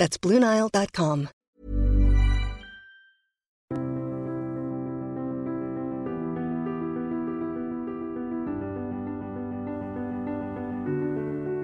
[0.00, 1.28] That's BlueNile.com.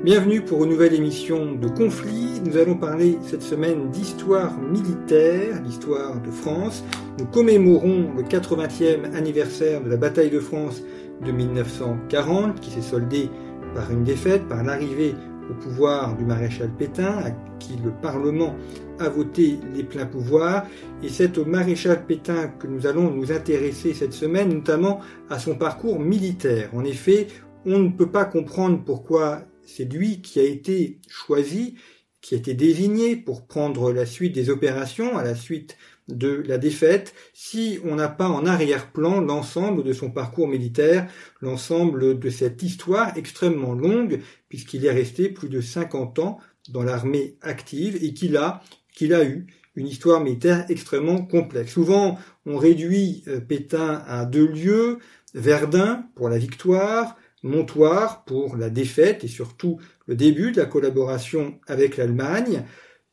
[0.04, 2.42] Bienvenue pour une nouvelle émission de Conflit.
[2.44, 6.84] Nous allons parler cette semaine d'histoire militaire, l'histoire de France.
[7.18, 10.82] Nous commémorons le 80e anniversaire de la bataille de France
[11.24, 13.30] de 1940 qui s'est soldée
[13.74, 15.14] par une défaite, par l'arrivée
[15.50, 18.56] au pouvoir du maréchal Pétain, à qui le Parlement
[18.98, 20.66] a voté les pleins pouvoirs.
[21.02, 25.56] Et c'est au maréchal Pétain que nous allons nous intéresser cette semaine, notamment à son
[25.56, 26.70] parcours militaire.
[26.74, 27.28] En effet,
[27.64, 31.76] on ne peut pas comprendre pourquoi c'est lui qui a été choisi,
[32.20, 35.76] qui a été désigné pour prendre la suite des opérations à la suite
[36.08, 41.08] de la défaite, si on n'a pas en arrière-plan l'ensemble de son parcours militaire,
[41.40, 47.36] l'ensemble de cette histoire extrêmement longue, puisqu'il est resté plus de 50 ans dans l'armée
[47.42, 48.62] active et qu'il a,
[48.92, 51.72] qu'il a eu une histoire militaire extrêmement complexe.
[51.72, 54.98] Souvent, on réduit euh, Pétain à deux lieux,
[55.34, 61.60] Verdun pour la victoire, Montoire pour la défaite et surtout le début de la collaboration
[61.68, 62.64] avec l'Allemagne.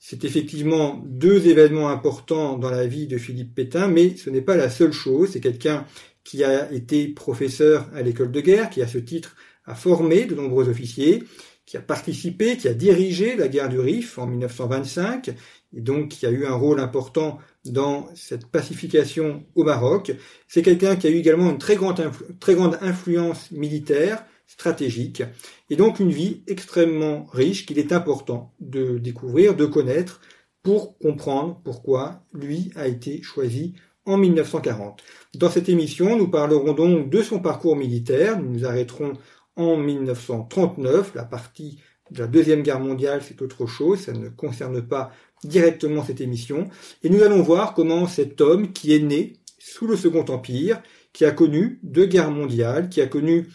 [0.05, 4.57] C'est effectivement deux événements importants dans la vie de Philippe Pétain, mais ce n'est pas
[4.57, 5.29] la seule chose.
[5.31, 5.85] C'est quelqu'un
[6.25, 10.35] qui a été professeur à l'école de guerre, qui à ce titre a formé de
[10.35, 11.23] nombreux officiers,
[11.65, 15.29] qui a participé, qui a dirigé la guerre du Rif en 1925,
[15.73, 20.11] et donc qui a eu un rôle important dans cette pacification au Maroc.
[20.49, 25.23] C'est quelqu'un qui a eu également une très grande, très grande influence militaire, stratégique,
[25.69, 30.21] et donc une vie extrêmement riche qu'il est important de découvrir, de connaître,
[30.61, 33.73] pour comprendre pourquoi lui a été choisi
[34.05, 35.01] en 1940.
[35.35, 39.13] Dans cette émission, nous parlerons donc de son parcours militaire, nous nous arrêterons
[39.55, 41.79] en 1939, la partie
[42.11, 45.11] de la Deuxième Guerre mondiale, c'est autre chose, ça ne concerne pas
[45.43, 46.69] directement cette émission,
[47.03, 50.81] et nous allons voir comment cet homme qui est né sous le Second Empire,
[51.13, 53.47] qui a connu deux guerres mondiales, qui a connu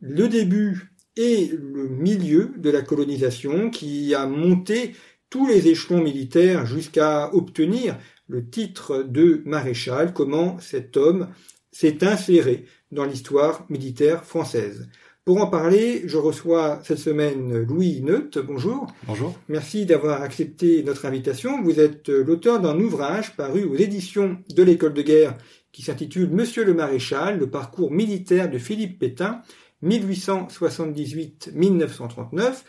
[0.00, 4.94] le début et le milieu de la colonisation, qui a monté
[5.30, 7.98] tous les échelons militaires jusqu'à obtenir
[8.28, 11.28] le titre de maréchal, comment cet homme
[11.72, 14.88] s'est inséré dans l'histoire militaire française.
[15.24, 18.30] Pour en parler, je reçois cette semaine Louis Neut.
[18.46, 18.86] Bonjour.
[19.08, 19.36] Bonjour.
[19.48, 21.60] Merci d'avoir accepté notre invitation.
[21.62, 25.36] Vous êtes l'auteur d'un ouvrage paru aux éditions de l'école de guerre
[25.72, 29.42] qui s'intitule Monsieur le Maréchal, le parcours militaire de Philippe Pétain,
[29.84, 32.62] 1878-1939.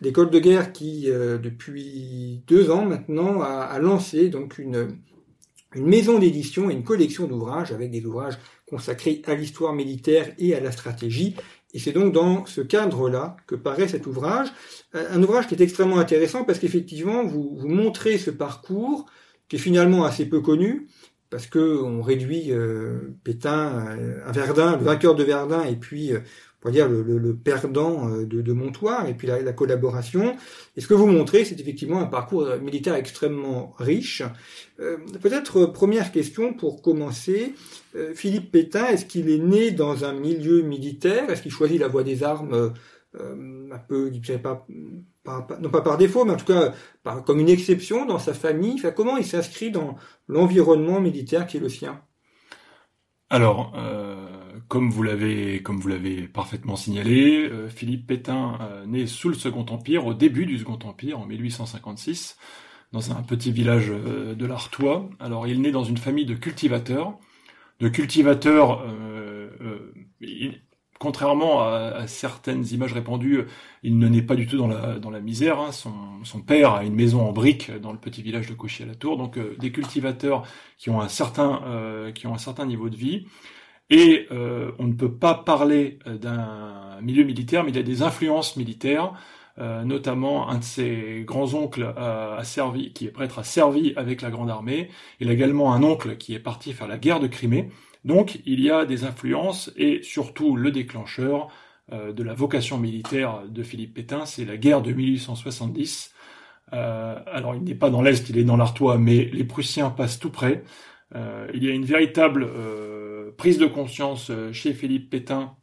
[0.00, 4.98] L'école de guerre qui, euh, depuis deux ans maintenant, a, lancé donc une,
[5.76, 8.38] maison d'édition et une collection d'ouvrages avec des ouvrages
[8.68, 11.34] consacrés à l'histoire militaire et à la stratégie
[11.74, 14.48] et c'est donc dans ce cadre-là que paraît cet ouvrage,
[14.92, 19.06] un ouvrage qui est extrêmement intéressant parce qu'effectivement, vous, montrez ce parcours
[19.48, 20.86] qui est finalement assez peu connu,
[21.30, 26.20] parce que on réduit euh, Pétain à Verdun, le vainqueur de Verdun, et puis euh,
[26.64, 29.52] on va dire le, le, le perdant euh, de, de, Montoire, et puis la, la,
[29.52, 30.34] collaboration.
[30.76, 34.22] Et ce que vous montrez, c'est effectivement un parcours militaire extrêmement riche.
[34.80, 37.54] Euh, Peut-être première question pour commencer.
[37.94, 41.28] Euh, Philippe Pétain, est-ce qu'il est né dans un milieu militaire?
[41.30, 42.72] Est-ce qu'il choisit la voie des armes
[43.20, 44.66] euh, un peu, je sais pas,
[45.22, 48.32] pas, non pas par défaut, mais en tout cas par, comme une exception dans sa
[48.32, 48.74] famille?
[48.78, 49.96] Enfin, Comment il s'inscrit dans
[50.28, 52.00] l'environnement militaire qui est le sien?
[53.30, 59.66] Alors, euh, comme vous l'avez parfaitement signalé, euh, Philippe Pétain euh, né sous le Second
[59.68, 62.36] Empire, au début du Second Empire, en 1856,
[62.92, 65.08] dans un petit village euh, de l'Artois.
[65.20, 67.18] Alors, il naît dans une famille de cultivateurs,
[67.80, 68.84] de cultivateurs.
[71.00, 73.42] Contrairement à, certaines images répandues,
[73.82, 75.58] il ne naît pas du tout dans la, misère.
[75.58, 75.70] Hein.
[75.72, 78.94] Son, père a une maison en briques dans le petit village de Cauchy à la
[78.94, 80.46] Tour, donc des cultivateurs
[80.78, 81.60] qui ont un certain
[82.64, 83.26] niveau de vie.
[83.90, 88.02] Et euh, on ne peut pas parler d'un milieu militaire, mais il y a des
[88.02, 89.12] influences militaires.
[89.60, 94.20] Euh, notamment un de ses grands-oncles a, a, servi, qui est prêtre, a servi avec
[94.20, 94.90] la Grande Armée.
[95.20, 97.70] Il a également un oncle qui est parti faire la guerre de Crimée.
[98.04, 101.48] Donc il y a des influences et surtout le déclencheur
[101.92, 106.10] euh, de la vocation militaire de Philippe Pétain, c'est la guerre de 1870
[106.72, 110.30] alors il n'est pas dans l'Est, il est dans l'Artois, mais les Prussiens passent tout
[110.30, 110.64] près.
[111.14, 112.50] il y a une véritable
[113.36, 115.56] prise de conscience chez Philippe Pétain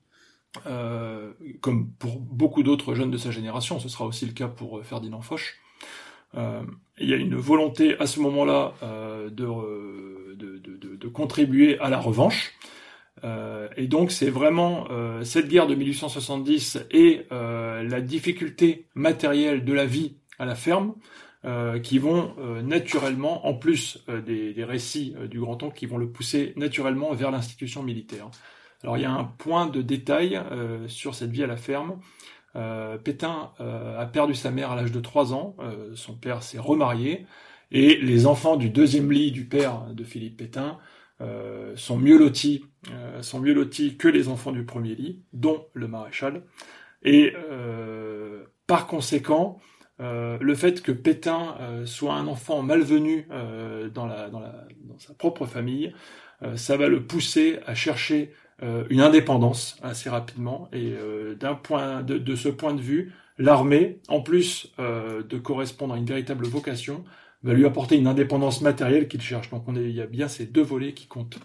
[0.68, 1.32] euh,
[1.62, 4.84] comme pour beaucoup d'autres jeunes de sa génération, ce sera aussi le cas pour euh,
[4.84, 5.56] Ferdinand Foch.
[6.36, 6.62] Euh,
[6.98, 12.54] il y a une volonté à ce moment-là euh, de, contribuer à la revanche.
[13.24, 14.88] Euh, et donc c'est vraiment
[15.24, 20.94] cette guerre de 1870 et la difficulté matérielle de la vie à la ferme
[21.84, 26.54] qui vont naturellement, en plus des, des, récits du Grand Oncle, qui vont le pousser
[26.56, 28.30] naturellement vers l'institution militaire.
[28.84, 32.00] Alors il y a un point de détail euh, sur cette vie à la ferme.
[32.56, 35.56] Euh, Pétain euh, a perdu sa mère à l'âge de 3 ans,
[35.96, 37.26] son père s'est remarié,
[37.72, 40.78] et les enfants du deuxième lit du père de Philippe Pétain
[41.76, 42.66] sont mieux lotis,
[43.22, 46.44] sont mieux lotis que les enfants du premier lit, dont le maréchal.
[47.04, 47.34] Et
[48.68, 49.60] par conséquent,
[50.02, 51.56] le fait que Pétain
[51.86, 53.28] soit un enfant malvenu
[53.94, 54.42] dans, la, dans,
[54.98, 55.94] sa propre famille,
[56.56, 58.34] ça va le pousser à chercher
[58.64, 60.70] euh, une indépendance assez rapidement.
[60.72, 65.96] Et euh, d'un point de, ce point de vue, l'armée, en plus euh, de correspondre
[65.96, 67.04] à une véritable vocation,
[67.42, 69.50] va lui apporter une indépendance matérielle qu'il cherche.
[69.50, 71.40] Donc on il y a bien ces deux volets qui comptent.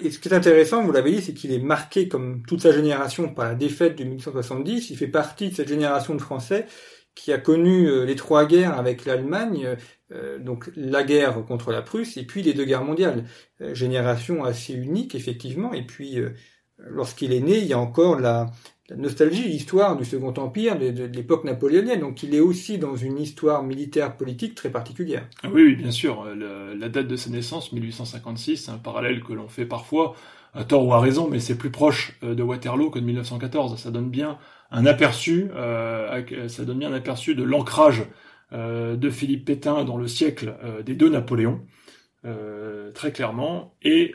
[0.00, 2.72] Et ce qui est intéressant, vous l'avez dit, c'est qu'il est marqué comme toute sa
[2.72, 4.90] génération par la défaite de 1870.
[4.90, 6.66] Il fait partie de cette génération de Français
[7.14, 9.76] qui a connu euh, les trois guerres avec l'Allemagne,
[10.12, 13.24] euh, donc la guerre contre la Prusse et puis les deux guerres mondiales.
[13.60, 15.72] Euh, génération assez unique effectivement.
[15.72, 16.16] Et puis
[16.78, 18.50] lorsqu'il est né, il y a encore la,
[18.96, 22.00] nostalgie, l'histoire du Second Empire, de, l'époque napoléonienne.
[22.00, 25.28] Donc il est aussi dans une histoire militaire politique très particulière.
[25.42, 26.26] Ah oui, oui bien sûr.
[26.34, 30.14] la date de sa naissance, 1856, c'est un parallèle que l'on fait parfois
[30.54, 33.78] à tort ou à raison, mais c'est plus proche de Waterloo que de 1914.
[33.78, 34.38] Ça donne bien
[34.72, 38.04] un aperçu, euh, ça donne bien un aperçu de l'ancrage
[38.52, 41.60] euh, de Philippe Pétain dans le siècle euh, des deux Napoléons,
[42.94, 43.74] très clairement.
[43.82, 44.14] Et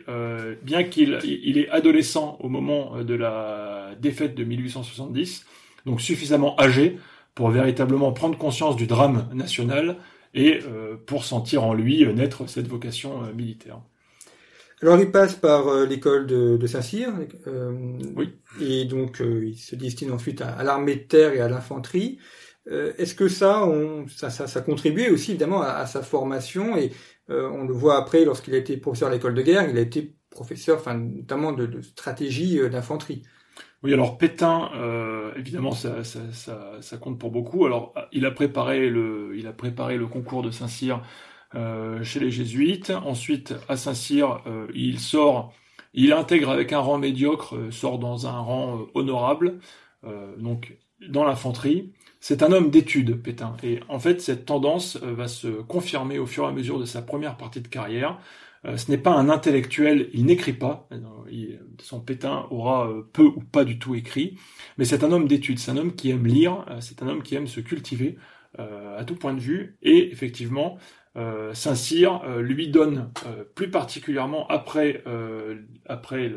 [0.64, 5.46] bien qu'il il est adolescent au moment de la défaite de 1870,
[5.86, 6.98] donc suffisamment âgé
[7.36, 9.98] pour véritablement prendre conscience du drame national
[10.34, 10.62] et
[11.06, 13.82] pour sentir en lui naître cette vocation militaire.
[14.82, 17.12] Alors il passe par euh, l'école de, Saint-Cyr,
[17.48, 18.36] euh, oui.
[18.62, 22.20] et donc euh, il se destine ensuite à, l'armée de terre et à l'infanterie.
[22.70, 26.92] Est-ce que ça, on, ça, ça, ça contribuait aussi évidemment à, sa formation et
[27.30, 30.18] on le voit après lorsqu'il a été professeur à l'école de guerre, il a été
[30.30, 33.24] professeur, enfin notamment de, de stratégie d'infanterie.
[33.84, 34.70] Oui, alors Pétain,
[35.38, 37.66] évidemment, ça, ça, ça, ça, compte pour beaucoup.
[37.66, 41.02] Alors, il a préparé le, il a préparé le concours de Saint-Cyr euh,
[41.54, 42.92] chez les jésuites.
[42.92, 45.54] Ensuite, à Saint-Cyr, euh, il sort,
[45.94, 49.60] il intègre avec un rang médiocre, euh, sort dans un rang honorable,
[50.38, 50.78] donc
[51.10, 51.92] dans l'infanterie.
[52.22, 53.56] C'est un homme d'études, Pétain.
[53.64, 57.02] Et en fait, cette tendance va se confirmer au fur et à mesure de sa
[57.02, 58.20] première partie de carrière.
[58.64, 60.88] ce n'est pas un intellectuel, il n'écrit pas.
[61.82, 64.38] son Pétain aura peu ou pas du tout écrit.
[64.78, 67.36] Mais c'est un homme d'études, c'est un homme qui aime lire, c'est un homme qui
[67.36, 68.18] aime se cultiver
[68.58, 69.78] à tout point de vue.
[69.82, 71.07] Et effectivement, euh,
[71.54, 75.04] Saint-Cyr euh, lui donne euh, plus particulièrement après,
[75.86, 76.32] après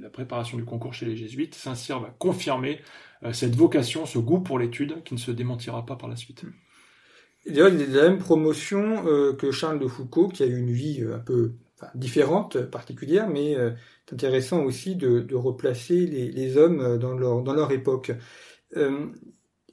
[0.00, 2.80] la préparation du concours chez les jésuites, Saint-Cyr va confirmer
[3.32, 6.44] cette vocation, ce goût pour l'étude qui ne se démentira pas par la suite.
[7.46, 9.04] D'ailleurs, il est de la même promotion
[9.38, 11.52] que Charles de Foucault, qui a eu une vie un peu
[11.94, 13.56] différente, particulière, mais
[14.06, 18.12] c'est intéressant aussi de, replacer les, hommes dans leur, dans leur époque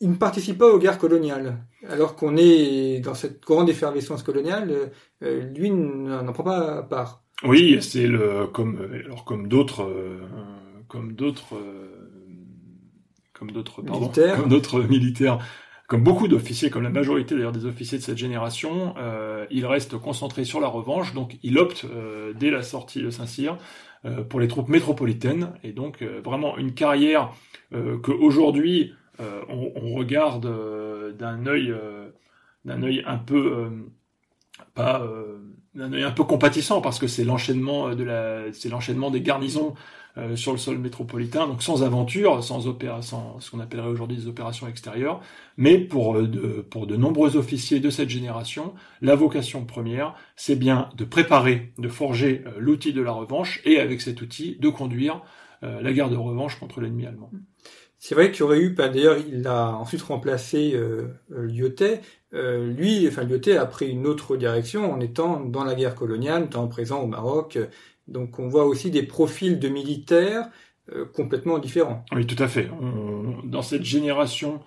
[0.02, 4.92] il ne participe pas aux guerres coloniales, alors qu'on est dans cette grande effervescence coloniale.
[5.24, 7.24] Euh, lui n'en prend pas part.
[7.44, 10.20] Oui, c'est le comme alors comme d'autres euh,
[10.88, 12.10] comme d'autres euh,
[13.34, 14.38] comme d'autres militaires.
[14.38, 15.40] comme d'autres militaires
[15.88, 19.98] comme beaucoup d'officiers, comme la majorité d'ailleurs des officiers de cette génération, euh, il reste
[19.98, 21.84] concentré sur la revanche, donc il opte
[22.40, 23.58] dès la sortie de Saint-Cyr
[24.30, 27.32] pour les troupes métropolitaines, et donc vraiment une carrière
[27.72, 29.09] que aujourd'hui euh,
[29.50, 32.10] on, on, regarde euh, d'un œil euh,
[32.66, 33.70] d'un œil un peu
[34.76, 39.76] un peu compatissant parce que c'est l'enchaînement des garnisons
[40.36, 44.68] sur le sol métropolitain, donc sans aventure, sans opéra, ce qu'on appellerait aujourd'hui des opérations
[44.68, 45.22] extérieures,
[45.56, 51.72] mais pour de nombreux officiers de cette génération, la vocation première, c'est bien de préparer,
[51.78, 55.22] de forger l'outil de la revanche, et avec cet outil, de conduire
[55.62, 57.32] la guerre de revanche contre l'ennemi allemand.
[58.02, 61.98] C'est vrai qu'il y aurait eu, ben, d'ailleurs, il a ensuite remplacé euh, euh.
[62.34, 66.46] Euh, lui, enfin Lyotet a pris une autre direction en étant dans la guerre coloniale,
[66.46, 67.60] étant présent au Maroc.
[68.08, 70.48] Donc on voit aussi des profils de militaires
[70.94, 72.06] euh, complètement différents.
[72.14, 72.70] Oui, tout à fait.
[73.44, 74.62] dans cette génération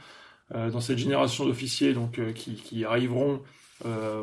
[0.55, 3.41] dans cette génération d'officiers donc qui, qui, arriveront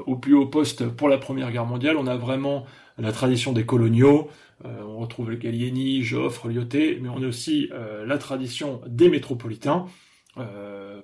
[0.05, 1.97] au plus haut poste pour la Première Guerre mondiale.
[1.97, 2.67] On a vraiment
[2.99, 4.29] la tradition des coloniaux.
[4.63, 7.69] On retrouve Gallieni, Joffre, Lyoté, mais on a aussi
[8.05, 9.85] la tradition des métropolitains,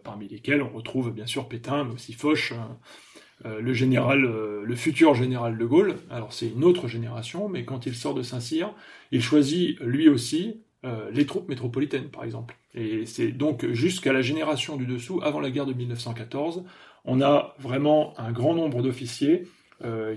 [0.03, 2.53] parmi lesquels on retrouve bien sûr Pétain, mais aussi Foch.
[3.43, 5.95] Euh, le général, euh, le futur général de Gaulle.
[6.09, 8.73] Alors c'est une autre génération, mais quand il sort de Saint-Cyr,
[9.11, 12.55] il choisit lui aussi euh, les troupes métropolitaines, par exemple.
[12.75, 16.63] Et c'est donc jusqu'à la génération du dessous, avant la guerre de 1914,
[17.03, 19.47] on a vraiment un grand nombre d'officiers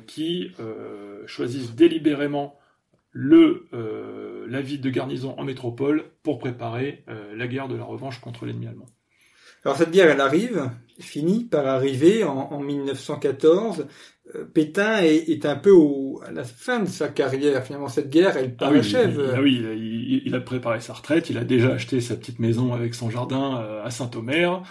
[0.07, 0.53] qui
[1.27, 2.57] choisissent délibérément
[3.21, 3.67] le,
[4.49, 8.69] la ville de garnison en métropole pour préparer la guerre de la revanche contre l'ennemi
[8.69, 8.87] allemand.
[9.65, 10.71] Alors cette guerre, elle arrive,
[11.01, 13.87] finit par arriver en, 1914.
[14.35, 17.65] Euh, Pétain est, un peu au, à la fin de sa carrière.
[17.65, 19.35] Finalement, cette guerre, elle ah parachève.
[19.35, 21.31] Ah oui, il, a préparé sa retraite.
[21.31, 24.63] Il a déjà acheté sa petite maison avec son jardin euh, à Saint-Omer.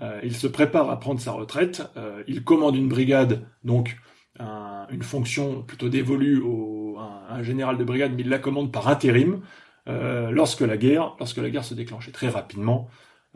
[0.00, 1.82] Euh, il se prépare à prendre sa retraite.
[2.28, 3.96] il commande une brigade, donc
[4.38, 6.75] une fonction plutôt dévolue au,
[7.28, 9.40] un, général de brigade, mais il la commande par intérim.
[9.86, 12.88] lorsque la guerre, lorsque la guerre se déclenchait très rapidement,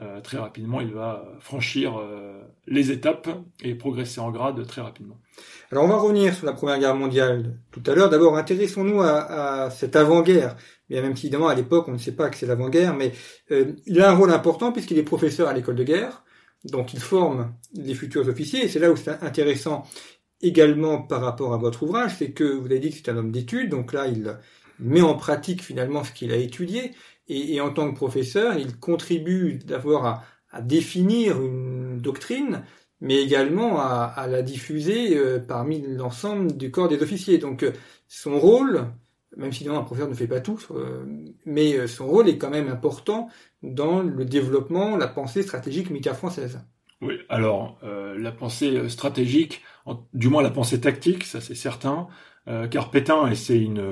[0.02, 3.28] euh, très rapidement, il va franchir euh, les étapes
[3.62, 5.18] et progresser en grade très rapidement.
[5.70, 8.08] Alors on va revenir sur la Première Guerre mondiale tout à l'heure.
[8.08, 10.56] D'abord, intéressons-nous à, cette avant-guerre.
[10.88, 13.12] Même si évidemment à l'époque on ne sait pas que c'est l'avant-guerre, mais
[13.50, 16.24] euh, il a un rôle important puisqu'il est professeur à l'école de guerre,
[16.64, 18.64] donc il forme les futurs officiers.
[18.64, 19.84] Et c'est là où c'est intéressant
[20.42, 23.32] également par rapport à votre ouvrage, c'est que vous avez dit que c'est un homme
[23.32, 24.38] d'études, donc là il
[24.78, 26.92] met en pratique finalement ce qu'il a étudié,
[27.32, 32.64] et, en tant que professeur, il contribue d'avoir à, définir une doctrine,
[33.00, 37.38] mais également à, la diffuser euh, parmi l'ensemble du corps des officiers.
[37.38, 37.72] Donc euh,
[38.08, 38.86] son rôle,
[39.36, 41.04] même si un professeur ne fait pas tout, euh,
[41.46, 43.28] mais son rôle est quand même important
[43.62, 46.58] dans le développement, la pensée stratégique militaire française.
[47.00, 49.62] Oui, alors la pensée stratégique,
[50.12, 52.08] du moins la pensée tactique, ça c'est certain,
[52.48, 53.82] euh, car Pétain, et c'est une,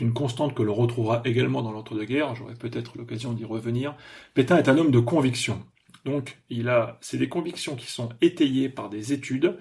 [0.00, 3.96] une constante que l'on retrouvera également dans l'entre-deux-guerres, j'aurai peut-être l'occasion d'y revenir,
[4.34, 5.62] Pétain est un homme de conviction.
[6.04, 9.58] Donc, il a, c'est des convictions qui sont étayées par des études,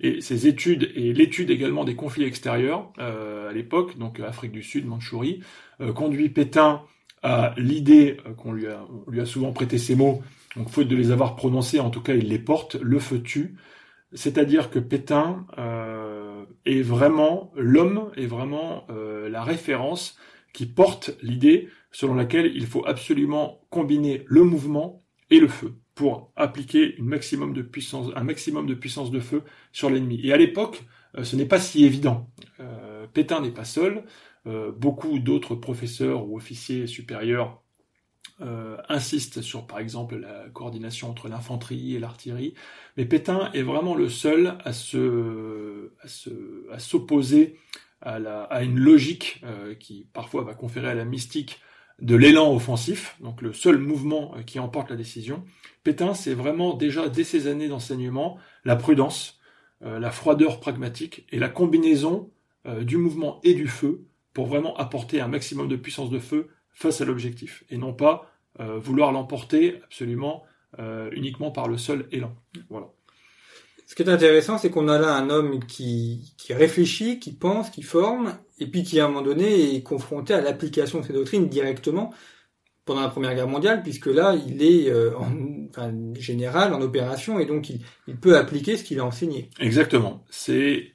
[0.00, 4.62] et ces études et l'étude également des conflits extérieurs euh, à l'époque, donc Afrique du
[4.62, 5.40] Sud, Mandchourie,
[5.80, 6.82] euh, conduit Pétain
[7.22, 8.66] à l'idée qu'on lui
[9.08, 10.22] lui a souvent prêté ces mots,
[10.56, 13.56] donc faute de les avoir prononcés, en tout cas il les porte, le feu tue,
[14.12, 20.18] c'est-à-dire que Pétain euh, est vraiment l'homme, est vraiment euh, la référence
[20.52, 26.32] qui porte l'idée selon laquelle il faut absolument combiner le mouvement et le feu pour
[26.34, 30.20] appliquer un maximum de puissance de feu sur l'ennemi.
[30.24, 30.82] Et à l'époque,
[31.16, 32.28] euh, ce n'est pas si évident.
[33.12, 34.04] Pétain n'est pas seul.
[34.44, 37.60] beaucoup d'autres professeurs ou officiers supérieurs
[38.42, 42.54] euh, insiste sur, par exemple, la coordination entre l'infanterie et l'artillerie,
[42.96, 45.92] mais Pétain est vraiment le seul à se,
[46.72, 47.58] à s'opposer
[48.00, 51.60] à, la, à une logique euh, qui parfois va conférer à la mystique
[52.00, 55.44] de l'élan offensif, donc le seul mouvement euh, qui emporte la décision.
[55.84, 59.38] Pétain, c'est vraiment déjà dès ses années d'enseignement la prudence,
[59.82, 62.30] la froideur pragmatique et la combinaison
[62.82, 64.04] du mouvement et du feu
[64.34, 68.29] pour vraiment apporter un maximum de puissance de feu face à l'objectif, et non pas
[68.60, 70.44] euh, vouloir l'emporter absolument
[70.78, 72.34] euh, uniquement par le seul élan.
[72.68, 72.88] Voilà.
[73.86, 77.70] Ce qui est intéressant, c'est qu'on a là un homme qui, qui réfléchit, qui pense,
[77.70, 81.12] qui forme, et puis qui à un moment donné est confronté à l'application de ces
[81.12, 82.14] doctrines directement
[82.84, 85.32] pendant la Première Guerre mondiale, puisque là, il est euh, en,
[85.70, 89.50] enfin, général en opération, et donc il, il peut appliquer ce qu'il a enseigné.
[89.58, 90.24] Exactement.
[90.30, 90.92] C'est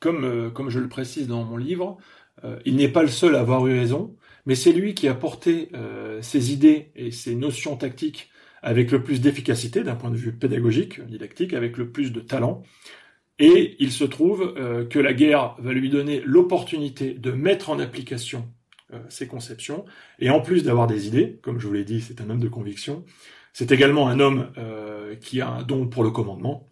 [0.00, 1.98] comme, comme je le précise dans mon livre,
[2.64, 4.14] il n'est pas le seul à avoir eu raison
[4.46, 8.30] mais c'est lui qui a porté euh, ses idées et ses notions tactiques
[8.62, 12.62] avec le plus d'efficacité d'un point de vue pédagogique, didactique, avec le plus de talent.
[13.38, 17.78] Et il se trouve euh, que la guerre va lui donner l'opportunité de mettre en
[17.78, 18.48] application
[18.94, 19.84] euh, ses conceptions,
[20.20, 22.48] et en plus d'avoir des idées, comme je vous l'ai dit, c'est un homme de
[22.48, 23.04] conviction,
[23.52, 24.52] c'est également un homme
[25.20, 26.68] qui a un don pour le commandement,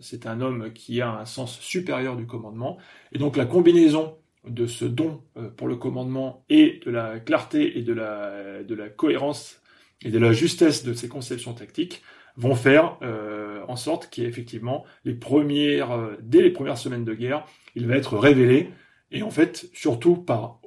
[0.00, 2.76] c'est un homme qui a un sens supérieur du commandement,
[3.12, 7.78] et donc la combinaison de ce don euh, pour le commandement et de la clarté
[7.78, 9.60] et de la, de la cohérence
[10.02, 12.02] et de la justesse de ses conceptions tactiques
[12.36, 17.44] vont faire euh, en sorte qu'effectivement, les premières, euh, dès les premières semaines de guerre,
[17.74, 18.70] il va être révélé,
[19.10, 20.60] et en fait, surtout par,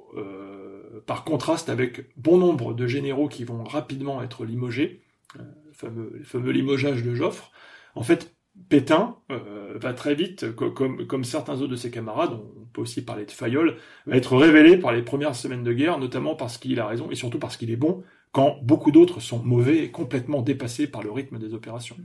[1.05, 5.03] par contraste avec bon nombre de généraux qui vont rapidement être limogés,
[5.35, 7.51] le fameux, le fameux limogeage de Joffre,
[7.95, 8.33] en fait,
[8.69, 13.25] Pétain euh, va très vite, comme, certains autres de ses camarades, on peut aussi parler
[13.25, 16.87] de Fayol, va être révélé par les premières semaines de guerre, notamment parce qu'il a
[16.87, 20.87] raison et surtout parce qu'il est bon quand beaucoup d'autres sont mauvais et complètement dépassés
[20.87, 21.97] par le rythme des opérations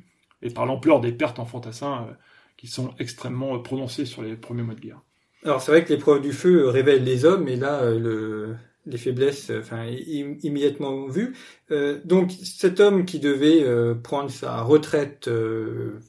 [0.42, 2.08] et par l'ampleur des pertes en fantassins
[2.56, 5.00] qui sont extrêmement prononcées sur les premiers mois de guerre.
[5.44, 9.50] Alors c'est vrai que l'épreuve du feu révèle les hommes, mais là le, les faiblesses,
[9.50, 11.36] enfin immédiatement vues.
[11.70, 13.64] Euh, donc cet homme qui devait
[14.02, 15.28] prendre sa retraite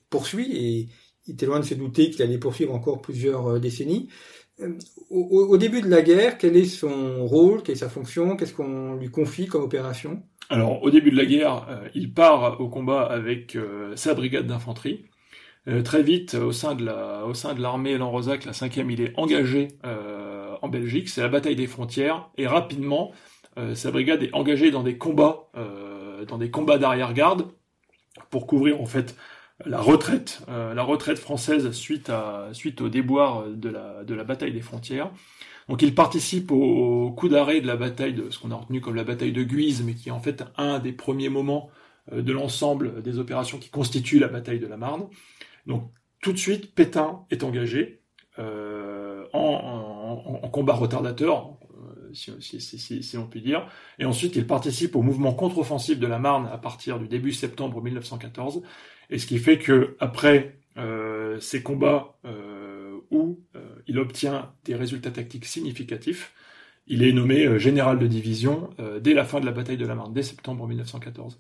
[0.10, 0.88] poursuit et
[1.28, 4.10] il était loin de se douter qu'il allait poursuivre encore plusieurs décennies.
[4.60, 4.74] Euh,
[5.10, 8.96] au, début de la guerre, quel est son rôle, quelle est sa fonction, qu'est-ce qu'on
[8.96, 10.24] lui confie comme opération?
[10.50, 14.48] Alors, au début de la guerre, euh, il part au combat avec euh, sa brigade
[14.48, 15.06] d'infanterie.
[15.84, 17.26] très vite, au sein de la,
[17.58, 19.68] l'armée Lanrosac, la cinquième, il est engagé
[20.68, 21.10] Belgique.
[21.10, 23.12] C'est la bataille des frontières, et rapidement,
[23.74, 25.50] sa brigade est engagée dans des combats,
[26.28, 27.48] dans des combats d'arrière-garde
[28.30, 29.16] pour couvrir en fait
[29.66, 34.24] la retraite, euh, la retraite française suite à suite au déboire de la de la
[34.24, 35.12] bataille des frontières.
[35.68, 38.96] Donc il participe au, coup d'arrêt de la bataille de ce qu'on a retenu comme
[38.96, 41.70] la bataille de Guise, mais qui est en fait un des premiers moments
[42.12, 45.08] euh, de l'ensemble des opérations qui constituent la bataille de la Marne.
[45.66, 48.02] Donc tout de suite, Pétain est engagé
[48.40, 51.58] euh, en, combat retardateur,
[52.14, 53.68] si, si, on peut dire.
[54.00, 57.82] Et ensuite, il participe au mouvement contre-offensif de la Marne à partir du début septembre
[57.82, 58.64] 1914.
[59.10, 64.76] Et ce qui fait que après euh, ces combats euh, où euh, il obtient des
[64.76, 66.34] résultats tactiques significatifs,
[66.88, 69.86] il est nommé euh, général de division euh, dès la fin de la bataille de
[69.86, 71.40] la Marne, dès septembre 1914.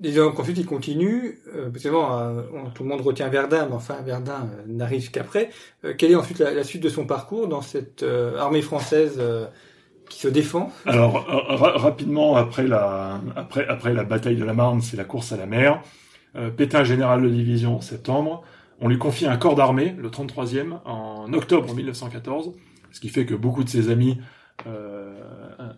[0.00, 4.48] Déjà, ensuite, il continue, euh, parce bon, tout le monde retient Verdun, mais enfin, Verdun
[4.66, 5.50] n'arrive qu'après.
[5.98, 8.04] quelle est ensuite la, suite de son parcours dans cette
[8.38, 9.20] armée française
[10.08, 10.72] qui se défend?
[10.84, 15.36] Alors rapidement après la après après la bataille de la Marne, c'est la course à
[15.36, 15.80] la mer.
[16.36, 18.42] Euh, Pétain général de division en septembre.
[18.80, 22.52] On lui confie un corps d'armée, le 33e, en octobre 1914,
[22.90, 24.24] ce qui fait que beaucoup de ses amis, euh,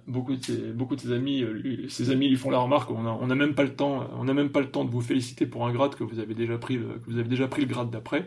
[0.06, 2.90] beaucoup de ses, beaucoup de ses amis, lui, ses amis font la remarque.
[2.90, 4.90] On n'a on a même pas le temps, on n'a même pas le temps de
[4.90, 7.48] vous féliciter pour un grade que vous avez déjà pris, le, que vous avez déjà
[7.48, 8.26] pris le grade d'après.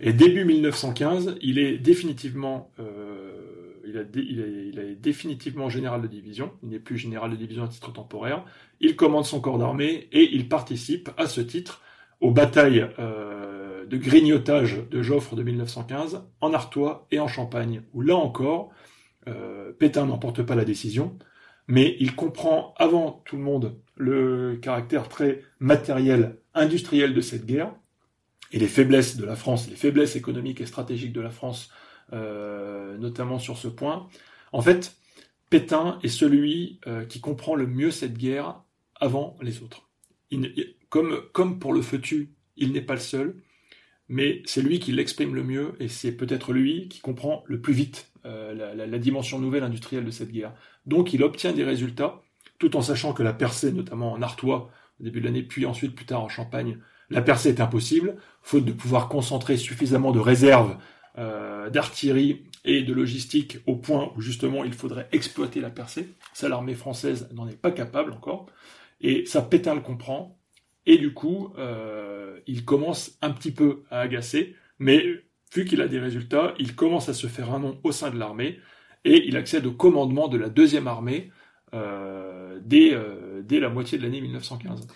[0.00, 3.46] Et début 1915, il est définitivement euh,
[3.86, 8.44] il, est, définitivement général de division, il n'est plus général de division à titre temporaire,
[8.80, 11.82] il commande son corps d'armée et il participe à ce titre
[12.20, 18.00] aux batailles euh, de grignotage de Joffre de 1915 en Artois et en Champagne, où
[18.00, 18.95] là encore, euh,
[19.78, 21.18] Pétain n'emporte pas la décision,
[21.68, 27.72] mais il comprend avant tout le monde le caractère très matériel, industriel de cette guerre,
[28.52, 31.70] et les faiblesses de la France, les faiblesses économiques et stratégiques de la France
[32.12, 34.08] euh, notamment sur ce point.
[34.52, 34.96] En fait,
[35.50, 38.62] Pétain est celui euh, qui comprend le mieux cette guerre
[38.94, 39.88] avant les autres.
[40.88, 43.34] comme, comme pour le feutu, il n'est pas le seul,
[44.08, 47.74] mais c'est lui qui l'exprime le mieux et c'est peut-être lui qui comprend le plus
[47.74, 50.52] vite euh, la, dimension nouvelle industrielle de cette guerre.
[50.84, 52.22] Donc il obtient des résultats,
[52.58, 55.94] tout en sachant que la percée, notamment en Artois, au début de l'année, puis ensuite
[55.94, 56.78] plus tard en Champagne,
[57.10, 60.76] la percée est impossible, faute de pouvoir concentrer suffisamment de réserves
[61.18, 66.08] euh, d'artillerie et de logistique au point où justement il faudrait exploiter la percée.
[66.34, 68.46] Ça, l'armée française n'en est pas capable encore.
[69.00, 70.38] Et ça, Pétain le comprend.
[70.84, 74.56] Et du coup, euh, il commence un petit peu à agacer.
[74.78, 75.04] Mais
[75.56, 78.18] vu qu'il a des résultats, il commence à se faire un nom au sein de
[78.18, 78.58] l'armée.
[79.04, 81.30] Et il accède au commandement de la deuxième armée
[81.74, 84.86] euh, dès, euh, dès la moitié de l'année 1915.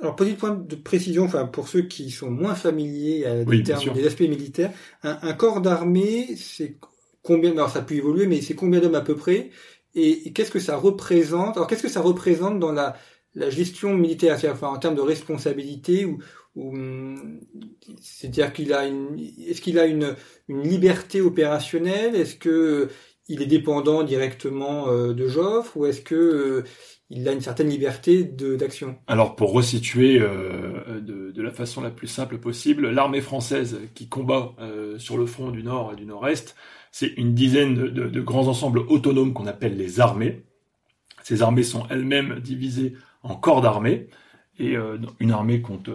[0.00, 3.92] Alors, petit point de précision, enfin, pour ceux qui sont moins familiers à des termes,
[3.94, 4.70] des aspects militaires,
[5.02, 6.76] un, corps d'armée, c'est
[7.22, 9.50] combien, alors ça peut évoluer, mais c'est combien d'hommes à peu près,
[9.96, 12.96] et, qu'est-ce que ça représente, alors qu'est-ce que ça représente dans la,
[13.34, 16.18] la gestion militaire, enfin, en termes de responsabilité, ou
[18.00, 20.14] c'est-à-dire qu'il a une, est-ce qu'il a une,
[20.48, 22.88] liberté opérationnelle, est-ce que
[23.30, 26.64] il est dépendant directement euh, de Joffre, ou est-ce que euh,
[27.10, 28.96] il a une certaine liberté d'action?
[29.06, 34.08] Alors pour resituer euh, de, de, la façon la plus simple possible, l'armée française qui
[34.08, 36.54] combat euh, sur le front du nord et du nord-est,
[36.90, 40.44] c'est une dizaine de, grands ensembles autonomes qu'on appelle les armées.
[41.22, 44.08] Ces armées sont elles-mêmes divisées en corps d'armée,
[44.58, 45.88] et euh, une armée compte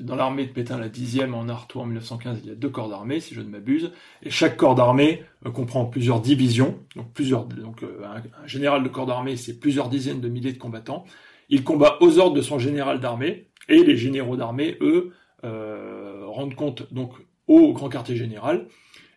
[0.00, 2.88] dans l'armée de Pétain, la dixième en Artois en 1915, il y a deux corps
[2.88, 8.04] d'armée, si je ne m'abuse, et chaque corps d'armée euh, comprend plusieurs divisions, donc euh,
[8.04, 11.04] un, général de corps d'armée, c'est plusieurs dizaines de milliers de combattants.
[11.48, 15.12] Il combat aux ordres de son général d'armée, et les généraux d'armée, eux,
[15.44, 17.12] euh, rendent compte donc
[17.46, 18.66] au grand quartier général.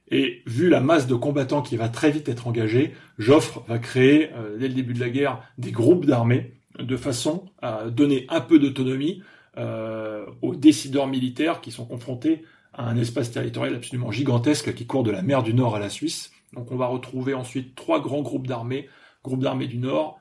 [0.09, 4.29] Et vu la masse de combattants qui va très vite être engagée, Joffre va créer,
[4.59, 8.59] dès le début de la guerre, des groupes d'armées, de façon à donner un peu
[8.59, 9.23] d'autonomie
[9.57, 15.03] euh, aux décideurs militaires qui sont confrontés à un espace territorial absolument gigantesque qui court
[15.03, 16.31] de la mer du Nord à la Suisse.
[16.53, 18.89] Donc on va retrouver ensuite trois grands groupes d'armées,
[19.23, 20.19] groupe d'armées du Nord,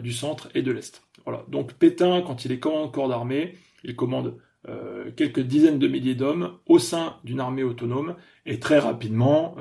[0.00, 1.02] du centre et de l'est.
[1.24, 1.44] Voilà.
[1.48, 4.38] Donc Pétain, quand il est corps d'armée, il commande
[5.16, 9.56] quelques dizaines de milliers d'hommes au sein d'une armée autonome et très rapidement,